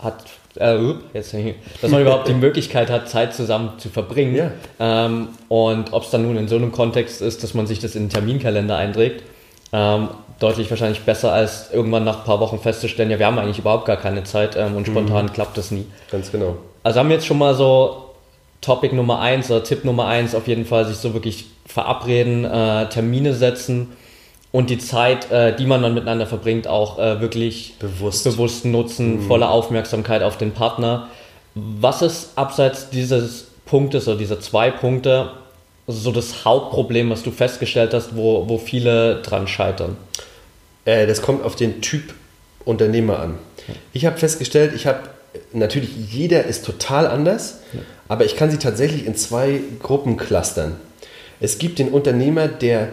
[0.00, 0.24] hat,
[0.56, 0.78] äh,
[1.12, 1.34] jetzt,
[1.82, 4.34] dass man überhaupt die Möglichkeit hat, Zeit zusammen zu verbringen.
[4.34, 4.50] Ja.
[4.78, 7.96] Ähm, und ob es dann nun in so einem Kontext ist, dass man sich das
[7.96, 9.22] in den Terminkalender einträgt.
[9.72, 10.08] Ähm,
[10.38, 13.86] deutlich wahrscheinlich besser, als irgendwann nach ein paar Wochen festzustellen, ja, wir haben eigentlich überhaupt
[13.86, 15.32] gar keine Zeit ähm, und spontan mhm.
[15.32, 15.86] klappt das nie.
[16.10, 16.56] Ganz genau.
[16.84, 18.04] Also haben wir jetzt schon mal so
[18.60, 22.88] Topic Nummer eins oder Tipp Nummer eins auf jeden Fall sich so wirklich verabreden, äh,
[22.88, 23.88] Termine setzen
[24.50, 29.16] und die Zeit, äh, die man dann miteinander verbringt, auch äh, wirklich bewusst, bewusst nutzen,
[29.16, 29.26] mhm.
[29.26, 31.08] volle Aufmerksamkeit auf den Partner.
[31.54, 35.30] Was ist abseits dieses Punktes oder dieser zwei Punkte
[35.86, 39.96] so das Hauptproblem, was du festgestellt hast, wo, wo viele dran scheitern?
[40.84, 42.14] Äh, das kommt auf den Typ
[42.64, 43.38] Unternehmer an.
[43.92, 45.00] Ich habe festgestellt, ich habe
[45.52, 47.80] natürlich jeder ist total anders, ja.
[48.08, 50.76] aber ich kann sie tatsächlich in zwei Gruppen clustern.
[51.40, 52.88] Es gibt den Unternehmer, der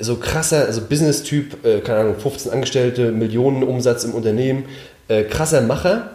[0.00, 4.64] so krasser, also Business-Typ, äh, keine Ahnung, 15 Angestellte, Millionen Umsatz im Unternehmen,
[5.08, 6.10] äh, krasser Macher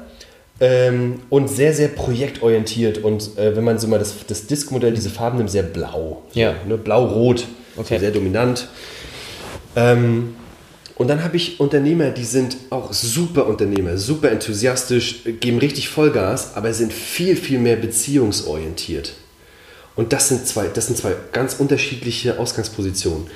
[0.60, 3.00] ähm, und sehr, sehr projektorientiert.
[3.00, 6.24] Und äh, wenn man so mal das, das Disk-Modell, diese Farben nimmt, sehr blau.
[6.34, 6.56] Ja.
[6.68, 7.96] ne, Blau-Rot, okay.
[7.96, 8.68] so sehr dominant.
[9.76, 10.36] Ähm,
[10.96, 16.56] und dann habe ich Unternehmer, die sind auch super Unternehmer, super enthusiastisch, geben richtig Vollgas,
[16.56, 19.14] aber sind viel, viel mehr beziehungsorientiert.
[19.96, 23.28] Und das sind zwei, das sind zwei ganz unterschiedliche Ausgangspositionen.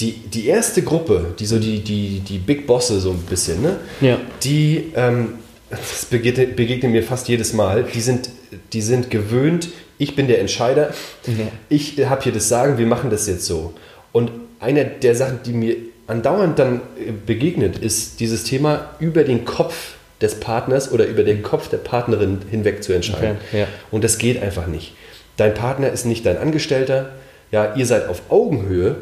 [0.00, 3.76] Die, die erste Gruppe, die so die, die, die Big Bosse so ein bisschen, ne?
[4.00, 4.18] Ja.
[4.42, 5.34] die, ähm,
[5.68, 8.30] das begegnet, begegnet, mir fast jedes Mal, die sind,
[8.72, 10.94] die sind gewöhnt, ich bin der Entscheider,
[11.26, 11.46] ja.
[11.68, 13.74] ich habe hier das Sagen, wir machen das jetzt so.
[14.12, 15.76] Und eine der Sachen, die mir
[16.06, 21.42] andauernd dann äh, begegnet, ist dieses Thema über den Kopf des Partners oder über den
[21.42, 23.38] Kopf der Partnerin hinweg zu entscheiden.
[23.48, 23.66] Okay, ja.
[23.90, 24.92] Und das geht einfach nicht.
[25.36, 27.12] Dein Partner ist nicht dein Angestellter.
[27.52, 28.96] Ja, ihr seid auf Augenhöhe.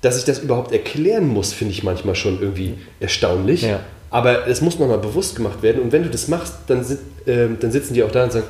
[0.00, 3.62] Dass ich das überhaupt erklären muss, finde ich manchmal schon irgendwie erstaunlich.
[3.62, 3.80] Ja.
[4.10, 5.82] Aber es muss nochmal bewusst gemacht werden.
[5.82, 6.80] Und wenn du das machst, dann,
[7.26, 8.46] äh, dann sitzen die auch da und sagen,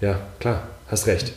[0.00, 1.32] ja, klar, hast recht.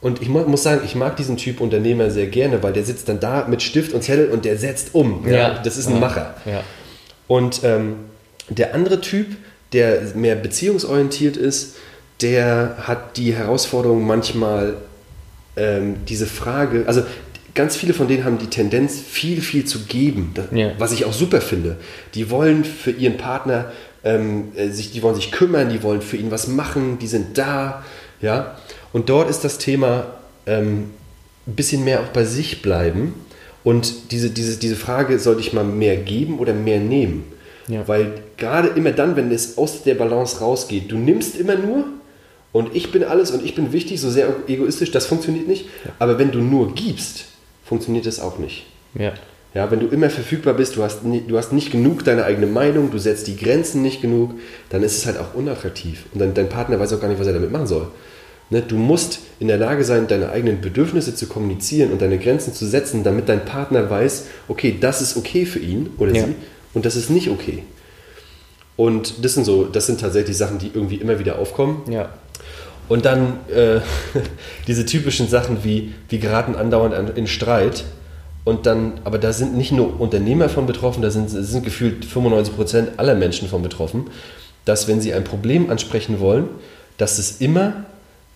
[0.00, 3.18] Und ich muss sagen, ich mag diesen Typ Unternehmer sehr gerne, weil der sitzt dann
[3.18, 5.26] da mit Stift und Zettel und der setzt um.
[5.26, 5.58] Ja, ja.
[5.62, 6.34] Das ist ein Macher.
[6.44, 6.62] Ja.
[7.26, 7.96] Und ähm,
[8.48, 9.26] der andere Typ,
[9.72, 11.76] der mehr beziehungsorientiert ist,
[12.22, 14.74] der hat die Herausforderung manchmal
[15.56, 17.02] ähm, diese Frage, also
[17.56, 20.72] ganz viele von denen haben die Tendenz, viel, viel zu geben, das, ja.
[20.78, 21.76] was ich auch super finde.
[22.14, 23.72] Die wollen für ihren Partner
[24.04, 27.36] ähm, äh, sich, die wollen sich kümmern, die wollen für ihn was machen, die sind
[27.36, 27.82] da,
[28.20, 28.56] ja.
[28.92, 30.14] Und dort ist das Thema
[30.46, 30.90] ähm,
[31.46, 33.14] ein bisschen mehr auch bei sich bleiben
[33.64, 37.24] und diese, diese, diese Frage, sollte ich mal mehr geben oder mehr nehmen?
[37.66, 37.88] Ja.
[37.88, 41.84] Weil gerade immer dann, wenn es aus der Balance rausgeht, du nimmst immer nur
[42.52, 45.64] und ich bin alles und ich bin wichtig, so sehr egoistisch, das funktioniert nicht.
[45.84, 45.90] Ja.
[45.98, 47.24] Aber wenn du nur gibst,
[47.66, 48.66] funktioniert das auch nicht.
[48.94, 49.12] Ja.
[49.54, 52.90] Ja, wenn du immer verfügbar bist, du hast, du hast nicht genug deine eigene Meinung,
[52.90, 54.32] du setzt die Grenzen nicht genug,
[54.68, 56.04] dann ist es halt auch unattraktiv.
[56.12, 57.88] Und dann, dein Partner weiß auch gar nicht, was er damit machen soll.
[58.50, 62.52] Ne, du musst in der Lage sein, deine eigenen Bedürfnisse zu kommunizieren und deine Grenzen
[62.52, 66.26] zu setzen, damit dein Partner weiß, okay, das ist okay für ihn oder ja.
[66.26, 66.34] sie
[66.74, 67.64] und das ist nicht okay.
[68.76, 71.90] Und das sind so, das sind tatsächlich Sachen, die irgendwie immer wieder aufkommen.
[71.90, 72.10] Ja.
[72.88, 73.80] Und dann äh,
[74.66, 77.84] diese typischen Sachen wie, wir geraten andauernd in Streit.
[78.44, 82.54] Und dann, aber da sind nicht nur Unternehmer von betroffen, da sind, sind gefühlt 95
[82.54, 84.10] Prozent aller Menschen von betroffen,
[84.64, 86.48] dass wenn sie ein Problem ansprechen wollen,
[86.96, 87.84] dass es immer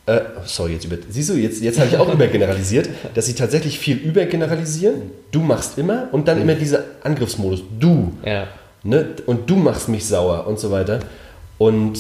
[0.07, 3.79] äh, sorry, jetzt über, siehst du, jetzt, jetzt habe ich auch übergeneralisiert, dass sie tatsächlich
[3.79, 5.13] viel übergeneralisieren.
[5.31, 7.63] Du machst immer und dann immer dieser Angriffsmodus.
[7.79, 8.13] Du.
[8.25, 8.49] Ja.
[8.83, 9.07] Ne?
[9.27, 11.01] Und du machst mich sauer und so weiter.
[11.59, 11.99] Und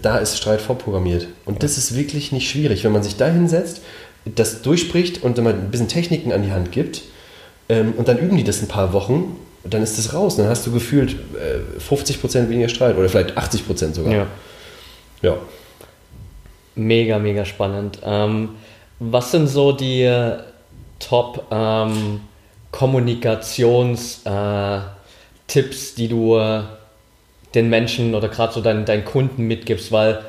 [0.00, 1.28] da ist Streit vorprogrammiert.
[1.44, 3.82] Und das ist wirklich nicht schwierig, wenn man sich da hinsetzt,
[4.24, 7.02] das durchspricht und dann mal ein bisschen Techniken an die Hand gibt.
[7.68, 9.36] Ähm, und dann üben die das ein paar Wochen.
[9.64, 10.36] Dann ist das raus.
[10.36, 14.12] Dann hast du gefühlt äh, 50% weniger Streit oder vielleicht 80% sogar.
[14.12, 14.26] Ja.
[15.22, 15.36] ja.
[16.74, 17.98] Mega, mega spannend.
[18.04, 18.50] Ähm,
[18.98, 20.10] was sind so die
[20.98, 22.20] Top ähm,
[22.70, 24.24] Kommunikationstipps,
[25.54, 26.38] äh, die du
[27.54, 29.92] den Menschen oder gerade so deinen, deinen Kunden mitgibst?
[29.92, 30.20] Weil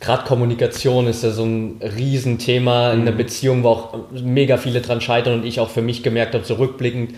[0.00, 3.16] gerade Kommunikation ist ja so ein Riesenthema in einer mhm.
[3.16, 7.14] Beziehung, wo auch mega viele dran scheitern und ich auch für mich gemerkt habe, zurückblickend,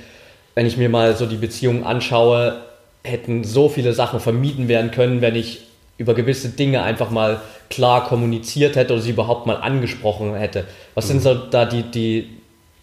[0.55, 2.63] wenn ich mir mal so die Beziehung anschaue,
[3.05, 5.61] hätten so viele Sachen vermieden werden können, wenn ich
[5.99, 7.41] über gewisse Dinge einfach mal
[7.71, 10.65] klar kommuniziert hätte oder sie überhaupt mal angesprochen hätte.
[10.95, 11.09] Was mhm.
[11.09, 12.36] sind so da die, die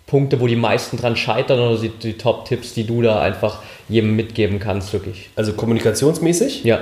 [0.08, 4.16] Punkte, wo die meisten dran scheitern oder die, die Top-Tipps, die du da einfach jedem
[4.16, 5.30] mitgeben kannst, wirklich?
[5.36, 6.64] Also kommunikationsmäßig?
[6.64, 6.82] Ja.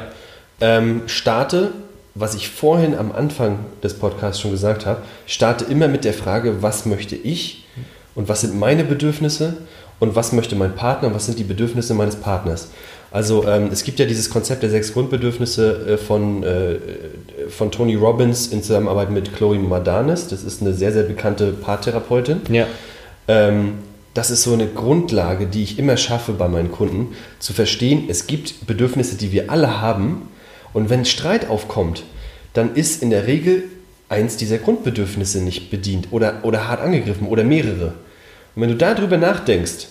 [0.59, 1.71] Ähm, starte,
[2.13, 6.61] was ich vorhin am Anfang des Podcasts schon gesagt habe, starte immer mit der Frage,
[6.61, 7.65] was möchte ich
[8.15, 9.57] und was sind meine Bedürfnisse
[9.99, 12.69] und was möchte mein Partner und was sind die Bedürfnisse meines Partners.
[13.11, 16.77] Also ähm, es gibt ja dieses Konzept der sechs Grundbedürfnisse äh, von, äh,
[17.49, 20.27] von Tony Robbins in Zusammenarbeit mit Chloe Madanes.
[20.27, 22.41] Das ist eine sehr, sehr bekannte Paartherapeutin.
[22.49, 22.67] Ja.
[23.27, 23.79] Ähm,
[24.13, 28.27] das ist so eine Grundlage, die ich immer schaffe bei meinen Kunden, zu verstehen, es
[28.27, 30.27] gibt Bedürfnisse, die wir alle haben.
[30.73, 32.03] Und wenn Streit aufkommt,
[32.53, 33.63] dann ist in der Regel
[34.09, 37.93] eins dieser Grundbedürfnisse nicht bedient oder, oder hart angegriffen oder mehrere.
[38.55, 39.87] Und wenn du darüber nachdenkst,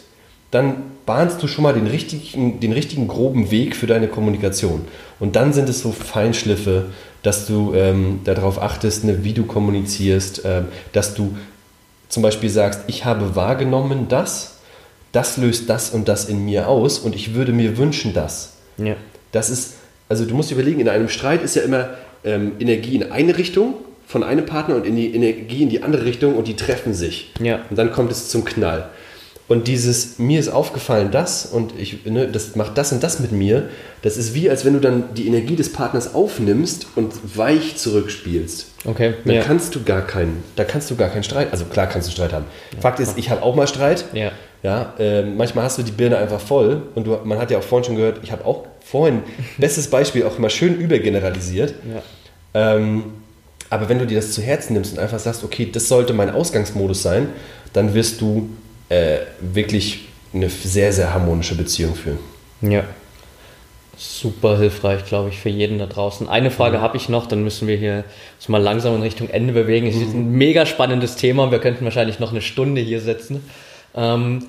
[0.51, 4.83] dann bahnst du schon mal den richtigen, den richtigen groben Weg für deine Kommunikation.
[5.18, 6.87] Und dann sind es so Feinschliffe,
[7.22, 10.62] dass du ähm, darauf achtest, ne, wie du kommunizierst, äh,
[10.93, 11.37] dass du
[12.11, 14.58] zum Beispiel sagst, ich habe wahrgenommen das,
[15.12, 18.54] das löst das und das in mir aus und ich würde mir wünschen das.
[18.76, 18.96] Ja.
[19.32, 19.74] Das ist,
[20.08, 21.90] also du musst überlegen, in einem Streit ist ja immer
[22.24, 23.74] ähm, Energie in eine Richtung
[24.06, 27.32] von einem Partner und in die Energie in die andere Richtung und die treffen sich.
[27.40, 27.61] Ja.
[27.70, 28.90] Und dann kommt es zum Knall.
[29.51, 33.32] Und dieses, mir ist aufgefallen das und ich, ne, das macht das und das mit
[33.32, 33.68] mir,
[34.01, 38.68] das ist wie, als wenn du dann die Energie des Partners aufnimmst und weich zurückspielst.
[38.84, 39.14] Okay.
[39.24, 39.42] Da ja.
[39.42, 42.32] kannst du gar keinen, da kannst du gar keinen Streit, also klar kannst du Streit
[42.32, 42.44] haben.
[42.74, 42.80] Ja.
[42.80, 44.05] Fakt ist, ich habe auch mal Streit.
[44.12, 44.30] Ja.
[44.62, 47.64] Ja, äh, manchmal hast du die Birne einfach voll und du, man hat ja auch
[47.64, 49.24] vorhin schon gehört, ich habe auch vorhin,
[49.59, 51.74] bestes Beispiel, auch immer schön übergeneralisiert.
[52.55, 52.76] Ja.
[52.76, 53.03] Ähm,
[53.68, 56.30] aber wenn du dir das zu Herzen nimmst und einfach sagst, okay, das sollte mein
[56.30, 57.30] Ausgangsmodus sein,
[57.72, 58.48] dann wirst du
[58.91, 60.01] äh, wirklich
[60.34, 62.18] eine sehr, sehr harmonische Beziehung führen.
[62.61, 62.84] Ja.
[63.97, 66.28] Super hilfreich, glaube ich, für jeden da draußen.
[66.28, 66.82] Eine Frage mhm.
[66.82, 68.05] habe ich noch, dann müssen wir hier
[68.38, 69.86] uns mal langsam in Richtung Ende bewegen.
[69.86, 71.51] Es ist ein mega spannendes Thema.
[71.51, 73.45] Wir könnten wahrscheinlich noch eine Stunde hier sitzen.
[73.95, 74.47] Ähm,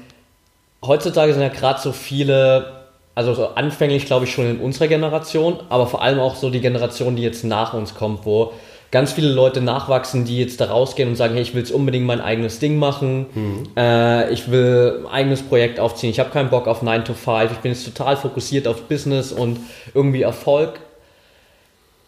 [0.81, 5.59] heutzutage sind ja gerade so viele, also so anfänglich glaube ich schon in unserer Generation,
[5.69, 8.53] aber vor allem auch so die Generation, die jetzt nach uns kommt, wo
[8.91, 12.05] ganz viele Leute nachwachsen, die jetzt da rausgehen und sagen, hey, ich will jetzt unbedingt
[12.05, 13.63] mein eigenes Ding machen, mhm.
[13.77, 17.53] äh, ich will ein eigenes Projekt aufziehen, ich habe keinen Bock auf 9 to 5,
[17.53, 19.59] ich bin jetzt total fokussiert auf Business und
[19.93, 20.79] irgendwie Erfolg.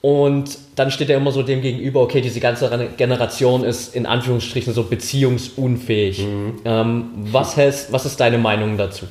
[0.01, 4.73] Und dann steht er immer so dem gegenüber, okay, diese ganze Generation ist in Anführungsstrichen
[4.73, 6.19] so beziehungsunfähig.
[6.19, 6.59] Mhm.
[6.65, 9.05] Ähm, was, heißt, was ist deine Meinung dazu?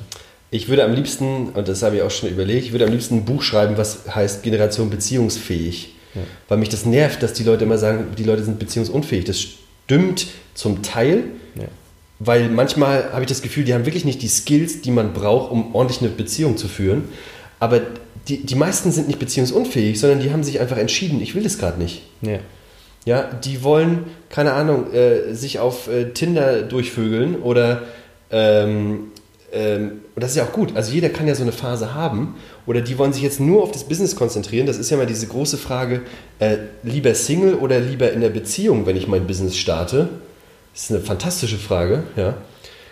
[0.51, 3.15] Ich würde am liebsten, und das habe ich auch schon überlegt, ich würde am liebsten
[3.15, 5.92] ein Buch schreiben, was heißt Generation beziehungsfähig.
[6.15, 6.21] Ja.
[6.47, 9.25] Weil mich das nervt, dass die Leute immer sagen, die Leute sind beziehungsunfähig.
[9.25, 11.23] Das stimmt zum Teil,
[11.55, 11.67] ja.
[12.19, 15.51] weil manchmal habe ich das Gefühl, die haben wirklich nicht die Skills, die man braucht,
[15.51, 17.05] um ordentlich eine Beziehung zu führen.
[17.59, 17.81] Aber
[18.27, 21.57] die, die meisten sind nicht beziehungsunfähig, sondern die haben sich einfach entschieden, ich will das
[21.57, 22.03] gerade nicht.
[22.21, 22.39] Ja.
[23.05, 27.81] Ja, die wollen, keine Ahnung, äh, sich auf äh, Tinder durchvögeln oder
[28.31, 29.11] ähm,
[29.53, 30.75] und das ist ja auch gut.
[30.75, 32.35] Also jeder kann ja so eine Phase haben.
[32.65, 34.65] Oder die wollen sich jetzt nur auf das Business konzentrieren.
[34.65, 36.01] Das ist ja mal diese große Frage,
[36.39, 40.09] äh, lieber Single oder lieber in der Beziehung, wenn ich mein Business starte.
[40.73, 42.35] Das ist eine fantastische Frage, ja.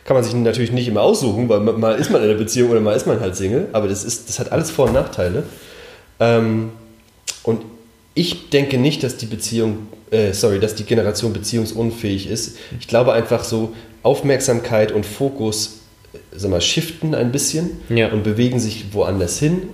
[0.04, 2.80] Kann man sich natürlich nicht immer aussuchen, weil mal ist man in der Beziehung oder
[2.80, 3.68] mal ist man halt Single.
[3.72, 5.44] Aber das, ist, das hat alles Vor- und Nachteile.
[6.20, 6.72] Ähm,
[7.44, 7.62] und
[8.14, 12.58] ich denke nicht, dass die Beziehung, äh, sorry, dass die Generation beziehungsunfähig ist.
[12.80, 15.81] Ich glaube einfach so, Aufmerksamkeit und Fokus
[16.36, 18.10] sag mal, shiften ein bisschen Ja.
[18.10, 19.70] und bewegen sich woanders hin.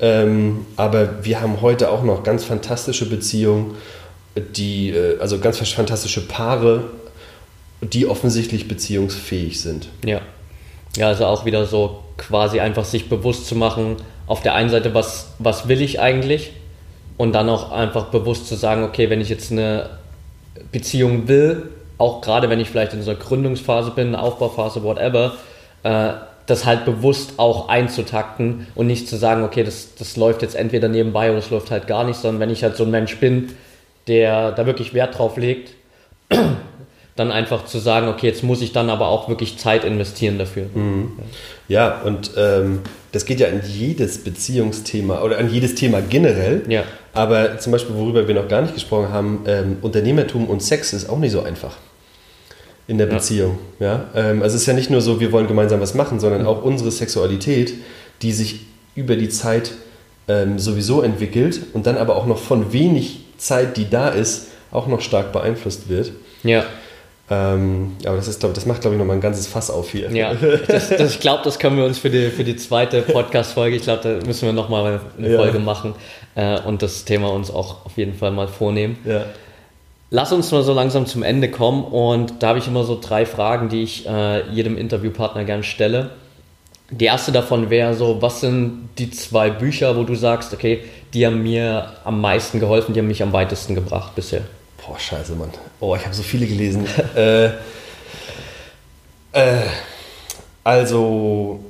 [0.00, 3.74] Ähm, aber wir haben heute auch noch ganz fantastische Beziehungen,
[4.56, 6.84] die, äh, also ganz fantastische Paare,
[7.82, 9.88] die offensichtlich beziehungsfähig sind.
[10.04, 10.20] Ja.
[10.96, 13.96] Ja, also auch wieder so quasi einfach sich bewusst zu machen,
[14.26, 16.52] auf der einen Seite, was, was will ich eigentlich?
[17.16, 19.90] Und dann auch einfach bewusst zu sagen, okay, wenn ich jetzt eine
[20.72, 21.68] Beziehung will,
[21.98, 25.34] auch gerade wenn ich vielleicht in so einer Gründungsphase bin, Aufbauphase, whatever,
[25.82, 26.12] äh,
[26.50, 30.88] das halt bewusst auch einzutakten und nicht zu sagen, okay, das, das läuft jetzt entweder
[30.88, 33.50] nebenbei oder es läuft halt gar nicht, sondern wenn ich halt so ein Mensch bin,
[34.08, 35.74] der da wirklich Wert drauf legt,
[37.16, 40.66] dann einfach zu sagen, okay, jetzt muss ich dann aber auch wirklich Zeit investieren dafür.
[41.68, 42.80] Ja, und ähm,
[43.12, 46.62] das geht ja an jedes Beziehungsthema oder an jedes Thema generell.
[46.68, 46.82] Ja.
[47.12, 51.08] Aber zum Beispiel, worüber wir noch gar nicht gesprochen haben, ähm, Unternehmertum und Sex ist
[51.08, 51.76] auch nicht so einfach
[52.90, 53.14] in der Ja.
[53.14, 53.58] Beziehung.
[53.78, 54.04] Ja?
[54.16, 56.62] Ähm, also es ist ja nicht nur so, wir wollen gemeinsam was machen, sondern auch
[56.64, 57.72] unsere Sexualität,
[58.22, 58.60] die sich
[58.96, 59.70] über die Zeit
[60.26, 64.86] ähm, sowieso entwickelt und dann aber auch noch von wenig Zeit, die da ist, auch
[64.88, 66.10] noch stark beeinflusst wird.
[66.42, 66.64] Ja,
[67.32, 70.10] Ähm, aber das, ist, glaub, das macht, glaube ich, nochmal ein ganzes Fass auf hier.
[70.10, 70.34] ja.
[70.66, 73.82] Das, das, ich glaube, das können wir uns für die, für die zweite Podcast-Folge, ich
[73.82, 75.38] glaube, da müssen wir nochmal eine Ja.
[75.38, 75.94] Folge machen
[76.34, 78.98] äh, und das Thema uns auch auf jeden Fall mal vornehmen.
[79.04, 79.24] ja.
[80.12, 83.24] Lass uns mal so langsam zum Ende kommen und da habe ich immer so drei
[83.24, 86.10] Fragen, die ich äh, jedem Interviewpartner gern stelle.
[86.90, 90.82] Die erste davon wäre so, was sind die zwei Bücher, wo du sagst, okay,
[91.14, 94.42] die haben mir am meisten geholfen, die haben mich am weitesten gebracht bisher?
[94.84, 95.50] Boah, scheiße, Mann.
[95.78, 96.86] Oh, ich habe so viele gelesen.
[97.14, 97.50] äh,
[99.32, 99.60] äh,
[100.64, 101.64] also,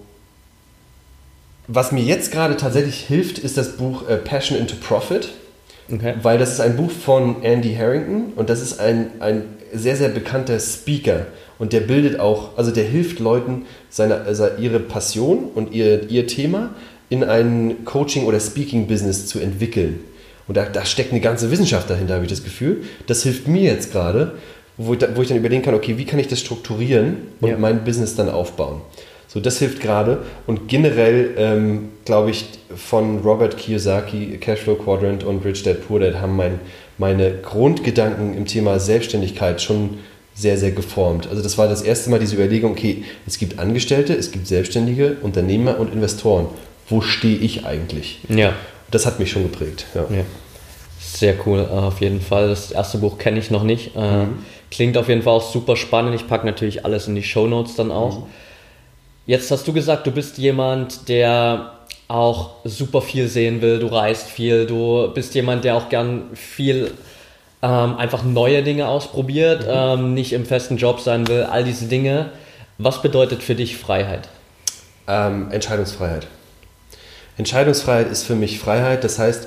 [1.66, 5.28] was mir jetzt gerade tatsächlich hilft, ist das Buch äh, Passion into Profit,
[5.93, 6.14] Okay.
[6.22, 10.09] weil das ist ein Buch von Andy Harrington und das ist ein, ein sehr, sehr
[10.09, 11.26] bekannter Speaker.
[11.59, 16.26] Und der bildet auch, also der hilft Leuten, seine, also ihre Passion und ihr, ihr
[16.26, 16.74] Thema
[17.11, 20.01] in ein Coaching- oder Speaking-Business zu entwickeln.
[20.49, 22.84] Und da, da steckt eine ganze Wissenschaft dahinter, habe ich das Gefühl.
[23.07, 24.32] Das hilft mir jetzt gerade,
[24.76, 27.59] wo, ich wo ich dann überlegen kann, okay, wie kann ich das strukturieren und Ja.
[27.59, 28.80] mein Business dann aufbauen.
[29.33, 30.24] So, das hilft gerade.
[30.49, 36.16] Und generell, ähm, glaube ich, von Robert Kiyosaki, Cashflow Quadrant und Rich Dad Poor Dad
[36.16, 36.59] haben mein,
[36.99, 39.99] meine Grundgedanken im Thema Selbstständigkeit schon
[40.35, 41.28] sehr, sehr geformt.
[41.28, 45.18] Also das war das erste Mal diese Überlegung, okay, es gibt Angestellte, es gibt Selbstständige,
[45.22, 46.47] Unternehmer und Investoren.
[46.89, 48.18] Wo stehe ich eigentlich?
[48.28, 48.55] Ja.
[48.91, 49.87] Das hat mich schon geprägt.
[49.95, 50.07] Ja.
[50.11, 50.24] Ja.
[50.99, 52.49] Sehr cool, äh, auf jeden Fall.
[52.49, 53.95] Das erste Buch kenne ich noch nicht.
[53.95, 54.26] Äh,
[54.72, 56.16] Klingt auf jeden Fall auch super spannend.
[56.16, 58.26] Ich packe natürlich alles in die Show Notes dann auch.
[59.31, 61.74] Jetzt hast du gesagt, du bist jemand, der
[62.09, 63.78] auch super viel sehen will.
[63.78, 64.66] Du reist viel.
[64.66, 66.91] Du bist jemand, der auch gern viel
[67.62, 71.45] ähm, einfach neue Dinge ausprobiert, ähm, nicht im festen Job sein will.
[71.45, 72.33] All diese Dinge.
[72.78, 74.28] Was bedeutet für dich Freiheit?
[75.07, 76.26] Ähm, Entscheidungsfreiheit.
[77.37, 79.05] Entscheidungsfreiheit ist für mich Freiheit.
[79.05, 79.47] Das heißt,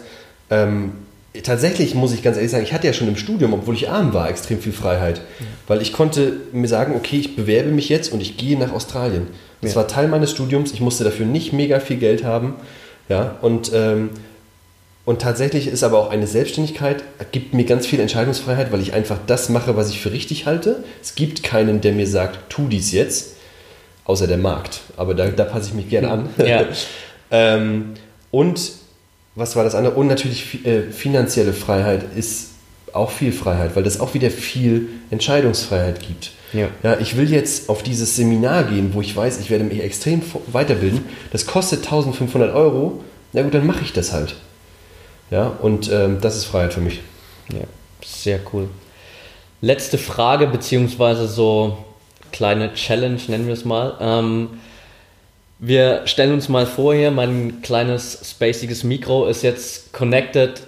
[0.49, 0.93] ähm,
[1.41, 4.13] tatsächlich muss ich ganz ehrlich sagen, ich hatte ja schon im Studium, obwohl ich arm
[4.13, 5.21] war, extrem viel Freiheit.
[5.67, 9.27] Weil ich konnte mir sagen, okay, ich bewerbe mich jetzt und ich gehe nach Australien.
[9.61, 9.77] Das Ja.
[9.77, 10.73] war Teil meines Studiums.
[10.73, 12.55] Ich musste dafür nicht mega viel Geld haben.
[13.09, 14.11] Ja, und, ähm,
[15.05, 19.17] und tatsächlich ist aber auch eine Selbstständigkeit, gibt mir ganz viel Entscheidungsfreiheit, weil ich einfach
[19.27, 20.83] das mache, was ich für richtig halte.
[21.01, 23.35] Es gibt keinen, der mir sagt, tu dies jetzt,
[24.05, 24.81] außer der Markt.
[24.95, 26.29] Aber da, da passe ich mich gerne an.
[26.37, 26.65] Ja.
[27.31, 27.93] ähm,
[28.31, 28.71] und
[29.35, 29.95] was war das andere?
[29.95, 32.49] Und natürlich äh, finanzielle Freiheit ist
[32.93, 36.31] auch viel Freiheit, weil das auch wieder viel Entscheidungsfreiheit gibt.
[36.53, 36.67] Ja.
[36.83, 40.21] Ja, ich will jetzt auf dieses Seminar gehen, wo ich weiß, ich werde mich extrem
[40.47, 41.03] weiterbilden.
[41.31, 43.03] Das kostet 1500 Euro.
[43.33, 44.35] Na gut, dann mache ich das halt.
[45.31, 47.01] Ja, und ähm, das ist Freiheit für mich.
[47.51, 47.65] Ja,
[48.05, 48.69] sehr cool.
[49.61, 51.77] Letzte Frage, beziehungsweise so
[52.31, 53.97] kleine Challenge, nennen wir es mal.
[53.99, 54.49] Ähm,
[55.65, 60.61] wir stellen uns mal vor hier, mein kleines spaciges Mikro ist jetzt connected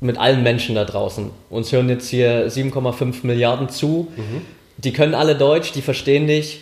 [0.00, 1.30] mit allen Menschen da draußen.
[1.48, 4.08] Uns hören jetzt hier 7,5 Milliarden zu.
[4.76, 6.60] Die können alle Deutsch, die verstehen dich.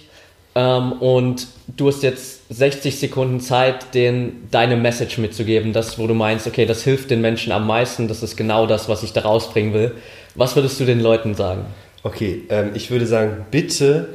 [0.54, 5.72] Ähm, und du hast jetzt 60 Sekunden Zeit, denen deine Message mitzugeben.
[5.72, 8.06] Das, wo du meinst, okay, das hilft den Menschen am meisten.
[8.06, 9.92] Das ist genau das, was ich da rausbringen will.
[10.36, 11.64] Was würdest du den Leuten sagen?
[12.04, 14.10] Okay, ähm, ich würde sagen, bitte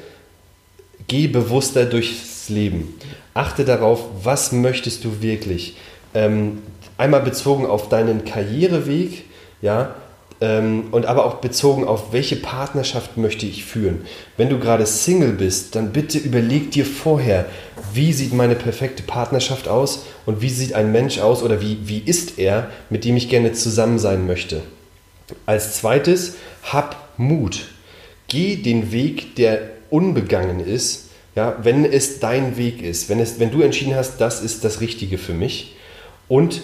[1.08, 2.94] geh bewusster durchs Leben.
[3.38, 5.78] Achte darauf, was möchtest du wirklich.
[6.14, 6.64] Ähm,
[6.98, 9.26] einmal bezogen auf deinen Karriereweg,
[9.62, 9.94] ja,
[10.42, 14.06] ähm, und aber auch bezogen auf, welche Partnerschaft möchte ich führen.
[14.38, 17.46] Wenn du gerade Single bist, dann bitte überleg dir vorher,
[17.94, 22.00] wie sieht meine perfekte Partnerschaft aus und wie sieht ein Mensch aus oder wie, wie
[22.00, 24.62] ist er, mit dem ich gerne zusammen sein möchte.
[25.46, 27.66] Als zweites, hab Mut.
[28.28, 29.60] Geh den Weg, der
[29.90, 31.07] unbegangen ist,
[31.38, 34.82] ja, wenn es dein Weg ist, wenn, es, wenn du entschieden hast, das ist das
[34.82, 35.76] Richtige für mich.
[36.28, 36.62] Und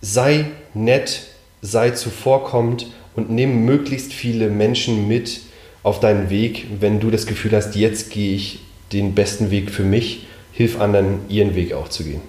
[0.00, 0.44] sei
[0.74, 1.22] nett,
[1.60, 2.86] sei zuvorkommend
[3.16, 5.40] und nimm möglichst viele Menschen mit
[5.82, 8.60] auf deinen Weg, wenn du das Gefühl hast, jetzt gehe ich
[8.92, 12.20] den besten Weg für mich, hilf anderen, ihren Weg auch zu gehen.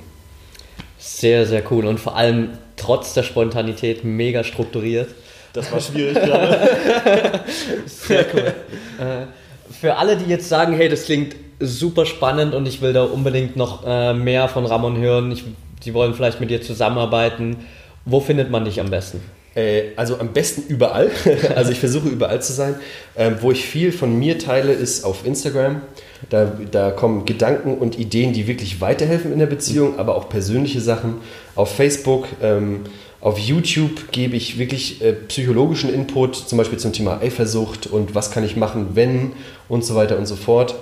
[0.98, 5.10] Sehr, sehr cool und vor allem trotz der Spontanität mega strukturiert.
[5.54, 7.46] Das war schwierig gerade.
[7.86, 8.54] sehr cool.
[9.00, 9.26] Äh,
[9.80, 13.56] für alle, die jetzt sagen, hey, das klingt super spannend und ich will da unbedingt
[13.56, 15.44] noch äh, mehr von Ramon hören, ich,
[15.84, 17.58] die wollen vielleicht mit dir zusammenarbeiten,
[18.06, 19.22] wo findet man dich am besten?
[19.58, 21.10] Äh, also am besten überall.
[21.56, 22.76] also ich versuche überall zu sein.
[23.18, 25.82] Ähm, wo ich viel von mir teile, ist auf Instagram.
[26.30, 30.80] Da, da kommen Gedanken und Ideen, die wirklich weiterhelfen in der Beziehung, aber auch persönliche
[30.80, 31.16] Sachen.
[31.56, 32.82] Auf Facebook, ähm,
[33.20, 38.32] auf YouTube gebe ich wirklich äh, psychologischen Input, zum Beispiel zum Thema Eifersucht und was
[38.32, 39.34] kann ich machen, wenn
[39.70, 40.76] und so weiter und so fort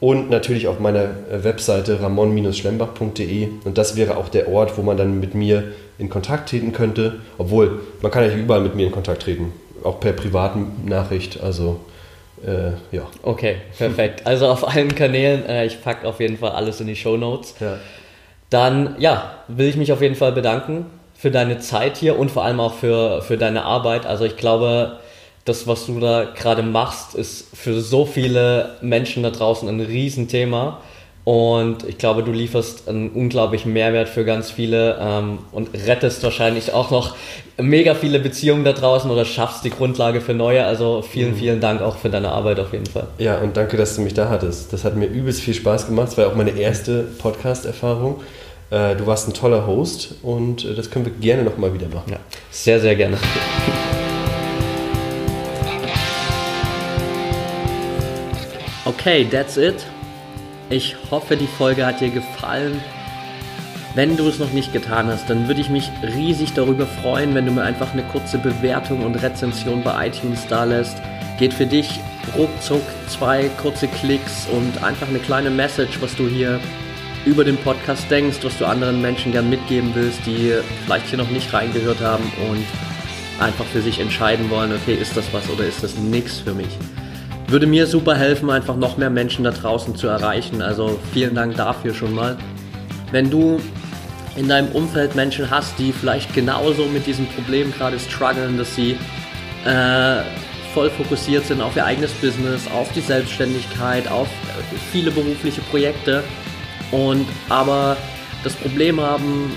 [0.00, 3.48] und natürlich auf meiner äh, Webseite ramon-schlembach.de.
[3.64, 5.64] Und das wäre auch der Ort, wo man dann mit mir
[5.98, 7.16] in Kontakt treten könnte.
[7.36, 11.40] Obwohl, man kann ja überall mit mir in Kontakt treten, auch per privaten Nachricht.
[11.42, 11.80] Also,
[12.46, 13.02] äh, ja.
[13.22, 14.26] Okay, perfekt.
[14.26, 15.44] Also auf allen Kanälen.
[15.46, 17.54] Äh, ich packe auf jeden Fall alles in die Show Notes.
[17.60, 17.78] Ja.
[18.50, 20.86] Dann, ja, will ich mich auf jeden Fall bedanken
[21.18, 24.06] für deine Zeit hier und vor allem auch für, für deine Arbeit.
[24.06, 24.98] Also ich glaube,
[25.48, 30.80] das, was du da gerade machst, ist für so viele Menschen da draußen ein Riesenthema.
[31.24, 36.72] Und ich glaube, du lieferst einen unglaublichen Mehrwert für ganz viele ähm, und rettest wahrscheinlich
[36.72, 37.16] auch noch
[37.58, 40.64] mega viele Beziehungen da draußen oder schaffst die Grundlage für neue.
[40.64, 41.36] Also vielen, mhm.
[41.36, 43.08] vielen Dank auch für deine Arbeit auf jeden Fall.
[43.18, 44.72] Ja, und danke, dass du mich da hattest.
[44.72, 46.08] Das hat mir übelst viel Spaß gemacht.
[46.08, 48.22] Es war auch meine erste Podcast-Erfahrung.
[48.70, 52.12] Äh, du warst ein toller Host und äh, das können wir gerne nochmal wieder machen.
[52.12, 52.20] Ja,
[52.50, 53.18] sehr, sehr gerne.
[58.98, 59.86] Okay, that's it.
[60.70, 62.80] Ich hoffe, die Folge hat dir gefallen.
[63.94, 67.46] Wenn du es noch nicht getan hast, dann würde ich mich riesig darüber freuen, wenn
[67.46, 70.96] du mir einfach eine kurze Bewertung und Rezension bei iTunes da lässt.
[71.38, 72.00] Geht für dich
[72.36, 76.58] ruckzuck zwei kurze Klicks und einfach eine kleine Message, was du hier
[77.24, 81.30] über den Podcast denkst, was du anderen Menschen gern mitgeben willst, die vielleicht hier noch
[81.30, 82.64] nicht reingehört haben und
[83.40, 86.76] einfach für sich entscheiden wollen, okay, ist das was oder ist das nichts für mich
[87.48, 90.62] würde mir super helfen, einfach noch mehr Menschen da draußen zu erreichen.
[90.62, 92.36] Also vielen Dank dafür schon mal.
[93.10, 93.58] Wenn du
[94.36, 98.96] in deinem Umfeld Menschen hast, die vielleicht genauso mit diesem Problem gerade strugglen, dass sie
[99.64, 100.22] äh,
[100.74, 104.28] voll fokussiert sind auf ihr eigenes Business, auf die Selbstständigkeit, auf
[104.92, 106.22] viele berufliche Projekte
[106.92, 107.96] und aber
[108.44, 109.50] das Problem haben,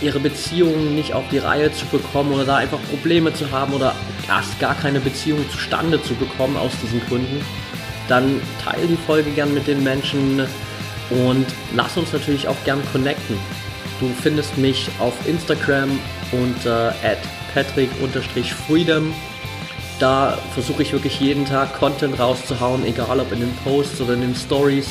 [0.00, 3.94] ihre Beziehungen nicht auf die Reihe zu bekommen oder da einfach Probleme zu haben oder
[4.28, 7.44] erst gar keine Beziehung zustande zu bekommen aus diesen Gründen,
[8.08, 10.46] dann teile die Folge gern mit den Menschen
[11.10, 13.36] und lass uns natürlich auch gern connecten.
[14.00, 15.90] Du findest mich auf Instagram
[16.32, 17.16] unter äh,
[17.52, 19.14] patrick-freedom.
[19.98, 24.22] Da versuche ich wirklich jeden Tag Content rauszuhauen, egal ob in den Posts oder in
[24.22, 24.88] den Stories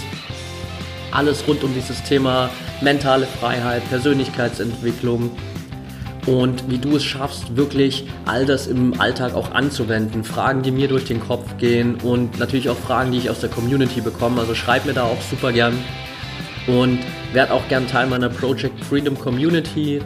[1.11, 2.49] alles rund um dieses Thema
[2.81, 5.31] mentale Freiheit, Persönlichkeitsentwicklung
[6.25, 10.23] und wie du es schaffst, wirklich all das im Alltag auch anzuwenden.
[10.23, 13.49] Fragen, die mir durch den Kopf gehen und natürlich auch Fragen, die ich aus der
[13.49, 14.41] Community bekomme.
[14.41, 15.73] Also schreib mir da auch super gern
[16.67, 16.99] und
[17.33, 20.01] werd auch gern Teil meiner Project Freedom Community.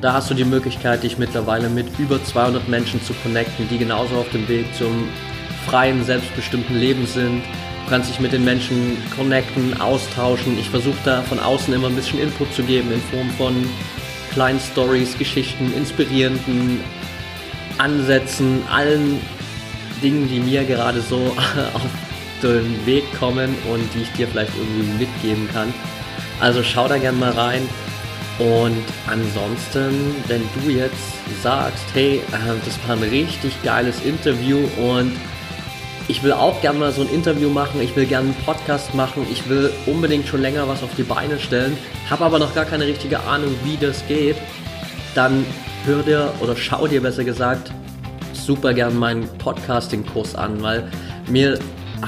[0.00, 4.16] Da hast du die Möglichkeit, dich mittlerweile mit über 200 Menschen zu connecten, die genauso
[4.16, 5.08] auf dem Weg zum
[5.66, 7.42] freien, selbstbestimmten Leben sind
[7.88, 10.58] kannst dich mit den Menschen connecten, austauschen.
[10.58, 13.54] Ich versuche da von außen immer ein bisschen Input zu geben in Form von
[14.32, 16.80] kleinen Stories, Geschichten, inspirierenden
[17.78, 19.20] Ansätzen, allen
[20.02, 21.16] Dingen, die mir gerade so
[21.74, 21.82] auf
[22.42, 25.72] den Weg kommen und die ich dir vielleicht irgendwie mitgeben kann.
[26.40, 27.68] Also schau da gerne mal rein.
[28.38, 35.12] Und ansonsten, wenn du jetzt sagst, hey, äh, das war ein richtig geiles Interview und
[36.08, 39.26] ich will auch gerne mal so ein Interview machen, ich will gerne einen Podcast machen,
[39.30, 41.76] ich will unbedingt schon länger was auf die Beine stellen,
[42.10, 44.36] habe aber noch gar keine richtige Ahnung, wie das geht,
[45.14, 45.44] dann
[45.84, 47.72] hör dir oder schau dir besser gesagt
[48.32, 50.88] super gern meinen Podcasting-Kurs an, weil
[51.28, 51.58] mir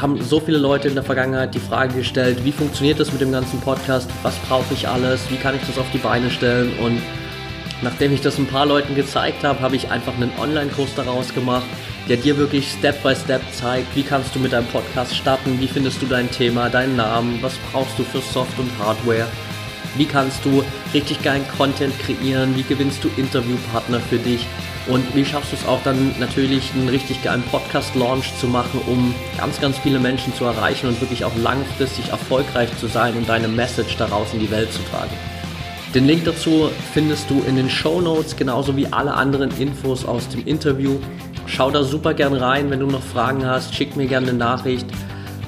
[0.00, 3.30] haben so viele Leute in der Vergangenheit die Frage gestellt, wie funktioniert das mit dem
[3.30, 6.72] ganzen Podcast, was brauche ich alles, wie kann ich das auf die Beine stellen?
[6.80, 7.00] Und
[7.82, 11.66] nachdem ich das ein paar Leuten gezeigt habe, habe ich einfach einen Online-Kurs daraus gemacht,
[12.08, 15.68] der dir wirklich Step by Step zeigt, wie kannst du mit deinem Podcast starten, wie
[15.68, 19.26] findest du dein Thema, deinen Namen, was brauchst du für Soft- und Hardware,
[19.96, 24.46] wie kannst du richtig geilen Content kreieren, wie gewinnst du Interviewpartner für dich
[24.86, 29.14] und wie schaffst du es auch dann natürlich einen richtig geilen Podcast-Launch zu machen, um
[29.38, 33.48] ganz, ganz viele Menschen zu erreichen und wirklich auch langfristig erfolgreich zu sein und deine
[33.48, 35.12] Message daraus in die Welt zu tragen.
[35.94, 40.28] Den Link dazu findest du in den Show Notes, genauso wie alle anderen Infos aus
[40.28, 40.98] dem Interview.
[41.46, 42.70] Schau da super gern rein.
[42.70, 44.86] Wenn du noch Fragen hast, schick mir gerne eine Nachricht.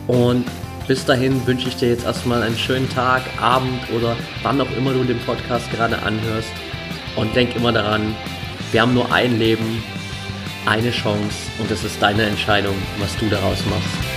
[0.06, 0.44] Und
[0.86, 4.92] bis dahin wünsche ich dir jetzt erstmal einen schönen Tag, Abend oder wann auch immer
[4.92, 6.52] du den Podcast gerade anhörst.
[7.16, 8.14] Und denk immer daran,
[8.72, 9.82] wir haben nur ein Leben,
[10.66, 14.15] eine Chance und es ist deine Entscheidung, was du daraus machst.